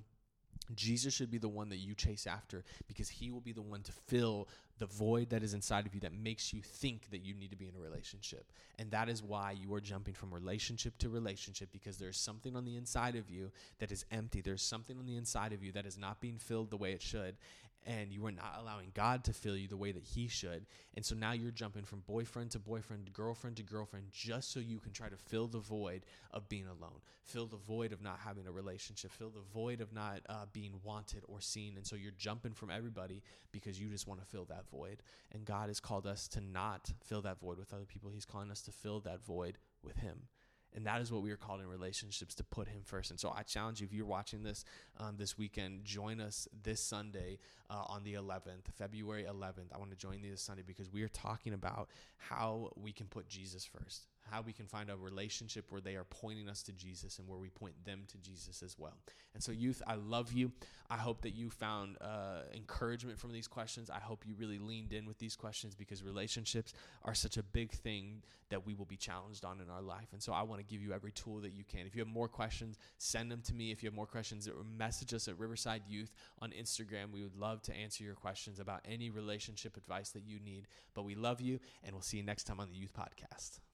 Jesus 0.76 1.14
should 1.14 1.32
be 1.32 1.38
the 1.38 1.50
one 1.50 1.70
that 1.70 1.78
you 1.78 1.94
chase 1.94 2.28
after 2.28 2.64
because 2.88 3.10
he 3.10 3.32
will 3.32 3.42
be 3.42 3.52
the 3.52 3.62
one 3.62 3.82
to 3.84 3.92
fill 3.92 4.48
the 4.80 4.86
void 4.88 5.30
that 5.30 5.44
is 5.44 5.54
inside 5.54 5.86
of 5.86 5.94
you 5.94 6.00
that 6.02 6.14
makes 6.14 6.52
you 6.52 6.62
think 6.62 7.10
that 7.12 7.24
you 7.24 7.36
need 7.36 7.52
to 7.52 7.56
be 7.56 7.68
in 7.68 7.76
a 7.76 7.80
relationship. 7.80 8.52
And 8.80 8.90
that 8.92 9.10
is 9.10 9.22
why 9.22 9.52
you 9.52 9.74
are 9.76 9.80
jumping 9.80 10.16
from 10.16 10.34
relationship 10.34 10.98
to 11.00 11.10
relationship 11.10 11.70
because 11.72 11.98
there's 11.98 12.18
something 12.18 12.56
on 12.56 12.66
the 12.66 12.76
inside 12.76 13.16
of 13.16 13.30
you 13.30 13.52
that 13.80 13.92
is 13.92 14.06
empty. 14.12 14.42
There's 14.42 14.64
something 14.64 14.98
on 14.98 15.06
the 15.06 15.18
inside 15.18 15.54
of 15.54 15.64
you 15.64 15.72
that 15.74 15.86
is 15.86 15.98
not 15.98 16.20
being 16.20 16.40
filled 16.40 16.72
the 16.72 16.78
way 16.78 16.94
it 16.94 17.02
should 17.02 17.36
and 17.86 18.12
you 18.12 18.26
are 18.26 18.32
not 18.32 18.58
allowing 18.60 18.92
God 18.94 19.24
to 19.24 19.34
fill 19.34 19.58
you 19.58 19.68
the 19.68 19.78
way 19.78 19.92
that 19.92 20.04
He 20.04 20.28
should. 20.28 20.66
And 20.96 21.06
so 21.06 21.16
now 21.16 21.32
you're 21.32 21.52
jumping 21.52 21.84
from 21.84 22.04
boyfriend 22.08 22.52
to 22.52 22.60
boyfriend, 22.60 23.12
girlfriend 23.14 23.58
to 23.58 23.64
girlfriend, 23.64 24.08
just 24.12 24.52
so 24.52 24.60
you 24.60 24.80
can 24.80 24.92
try 24.92 25.10
to 25.10 25.18
fill 25.18 25.48
the 25.48 25.60
void 25.60 26.06
of 26.32 26.48
being 26.48 26.68
alone, 26.68 27.02
fill 27.24 27.48
the 27.48 27.58
void 27.58 27.92
of 27.92 28.02
not 28.02 28.20
having 28.24 28.48
a 28.48 28.52
relationship, 28.52 29.12
fill 29.12 29.32
the 29.32 29.42
void 29.54 29.82
of 29.82 29.94
not 29.94 30.22
uh, 30.30 30.46
being 30.54 30.74
wanted 30.84 31.24
or 31.28 31.42
seen. 31.42 31.74
And 31.76 31.86
so 31.86 31.96
you're 31.96 32.12
jumping 32.18 32.54
from 32.54 32.70
everybody 32.70 33.24
because 33.52 33.80
you 33.80 33.90
just 33.90 34.08
want 34.08 34.20
to 34.20 34.28
fill 34.28 34.46
that 34.46 34.70
void. 34.70 35.02
And 35.32 35.46
God 35.46 35.70
has 35.70 35.80
called 35.80 36.06
us 36.06 36.28
to 36.30 36.42
not 36.42 36.92
fill 37.04 37.22
that 37.24 37.40
void 37.40 37.58
with 37.58 37.74
other 37.74 37.86
people, 37.86 38.12
He's 38.12 38.26
calling 38.26 38.52
us 38.52 38.62
to 38.64 38.72
fill 38.72 39.00
that 39.02 39.24
void 39.26 39.58
with 39.84 39.98
Him. 39.98 40.28
And 40.76 40.86
that 40.86 41.02
is 41.02 41.12
what 41.12 41.22
we 41.22 41.32
are 41.32 41.38
called 41.38 41.62
in 41.62 41.68
relationships 41.68 42.34
to 42.36 42.44
put 42.44 42.68
Him 42.68 42.82
first. 42.84 43.12
And 43.12 43.20
so 43.20 43.34
I 43.36 43.44
challenge 43.44 43.82
you, 43.82 43.88
if 43.88 43.94
you're 43.94 44.06
watching 44.06 44.44
this 44.44 44.64
um, 44.98 45.16
this 45.18 45.38
weekend, 45.38 45.84
join 45.84 46.22
us 46.22 46.48
this 46.64 46.80
Sunday 46.82 47.40
uh, 47.70 47.84
on 47.88 48.04
the 48.04 48.14
11th, 48.14 48.72
February 48.78 49.26
11th. 49.30 49.74
I 49.74 49.78
want 49.78 49.92
to 49.92 49.98
join 49.98 50.24
you 50.24 50.32
this 50.32 50.42
Sunday 50.42 50.64
because 50.66 50.92
we 50.92 51.04
are 51.04 51.10
talking 51.10 51.54
about 51.54 51.90
how 52.18 52.72
we 52.76 52.92
can 52.92 53.08
put 53.08 53.28
Jesus 53.28 53.66
first 53.66 54.08
how 54.32 54.42
we 54.42 54.54
can 54.54 54.66
find 54.66 54.90
a 54.90 54.96
relationship 54.96 55.66
where 55.70 55.82
they 55.82 55.96
are 55.96 56.06
pointing 56.06 56.48
us 56.48 56.64
to 56.64 56.72
Jesus 56.72 57.20
and 57.20 57.28
where 57.28 57.38
we 57.38 57.50
point 57.50 57.74
them 57.86 58.04
to 58.08 58.18
Jesus 58.18 58.64
as 58.64 58.78
well. 58.80 58.98
And 59.34 59.44
so, 59.44 59.52
youth, 59.52 59.82
I 59.86 59.96
love 59.96 60.32
you. 60.32 60.52
I 60.90 60.98
hope 60.98 61.22
that 61.22 61.32
you 61.32 61.50
found 61.50 61.98
uh, 62.02 62.42
encouragement 62.54 63.20
from 63.20 63.32
these 63.32 63.48
questions. 63.48 63.90
I 63.90 64.00
hope 64.00 64.24
you 64.26 64.36
really 64.38 64.60
leaned 64.60 64.94
in 64.94 65.06
with 65.06 65.20
these 65.20 65.36
questions 65.36 65.76
because 65.76 66.04
relationships 66.04 66.74
are 67.04 67.14
such 67.14 67.38
a 67.38 67.44
big 67.44 67.72
thing 67.72 68.24
that 68.50 68.66
we 68.66 68.74
will 68.74 68.86
be 68.86 68.98
challenged 68.98 69.46
on 69.46 69.62
in 69.62 69.70
our 69.70 69.82
life. 69.82 70.08
And 70.14 70.22
so, 70.22 70.34
I 70.34 70.44
want 70.44 70.60
to 70.60 70.66
give 70.66 70.82
you 70.82 70.94
every 70.94 71.12
tool 71.12 71.40
that 71.42 71.54
you 71.54 71.64
can. 71.64 71.86
If 71.86 71.96
you 71.96 72.00
have 72.00 72.08
more 72.08 72.28
questions, 72.28 72.78
send 72.98 73.32
them 73.32 73.42
to 73.46 73.54
me. 73.54 73.72
If 73.72 73.84
you 73.84 73.88
have 73.88 73.96
more 73.96 74.08
questions, 74.08 74.50
message 74.78 75.14
us 75.14 75.28
at 75.28 75.38
Riverside 75.38 75.84
Youth 75.88 76.14
on 76.42 76.52
Instagram. 76.52 77.12
We 77.12 77.24
would 77.24 77.36
love 77.36 77.62
to 77.64 77.76
answer 77.76 78.04
your 78.04 78.16
questions 78.16 78.60
about 78.60 78.82
any 78.86 79.10
relationship 79.10 79.76
advice 79.76 80.10
that 80.12 80.24
you 80.24 80.40
need. 80.40 80.68
But 80.94 81.04
we 81.04 81.16
love 81.16 81.42
you, 81.42 81.60
and 81.84 81.94
we'll 81.94 82.02
see 82.02 82.18
you 82.18 82.24
next 82.24 82.46
time 82.46 82.60
on 82.60 82.70
the 82.70 82.78
Youth 82.78 82.94
Podcast. 82.94 83.71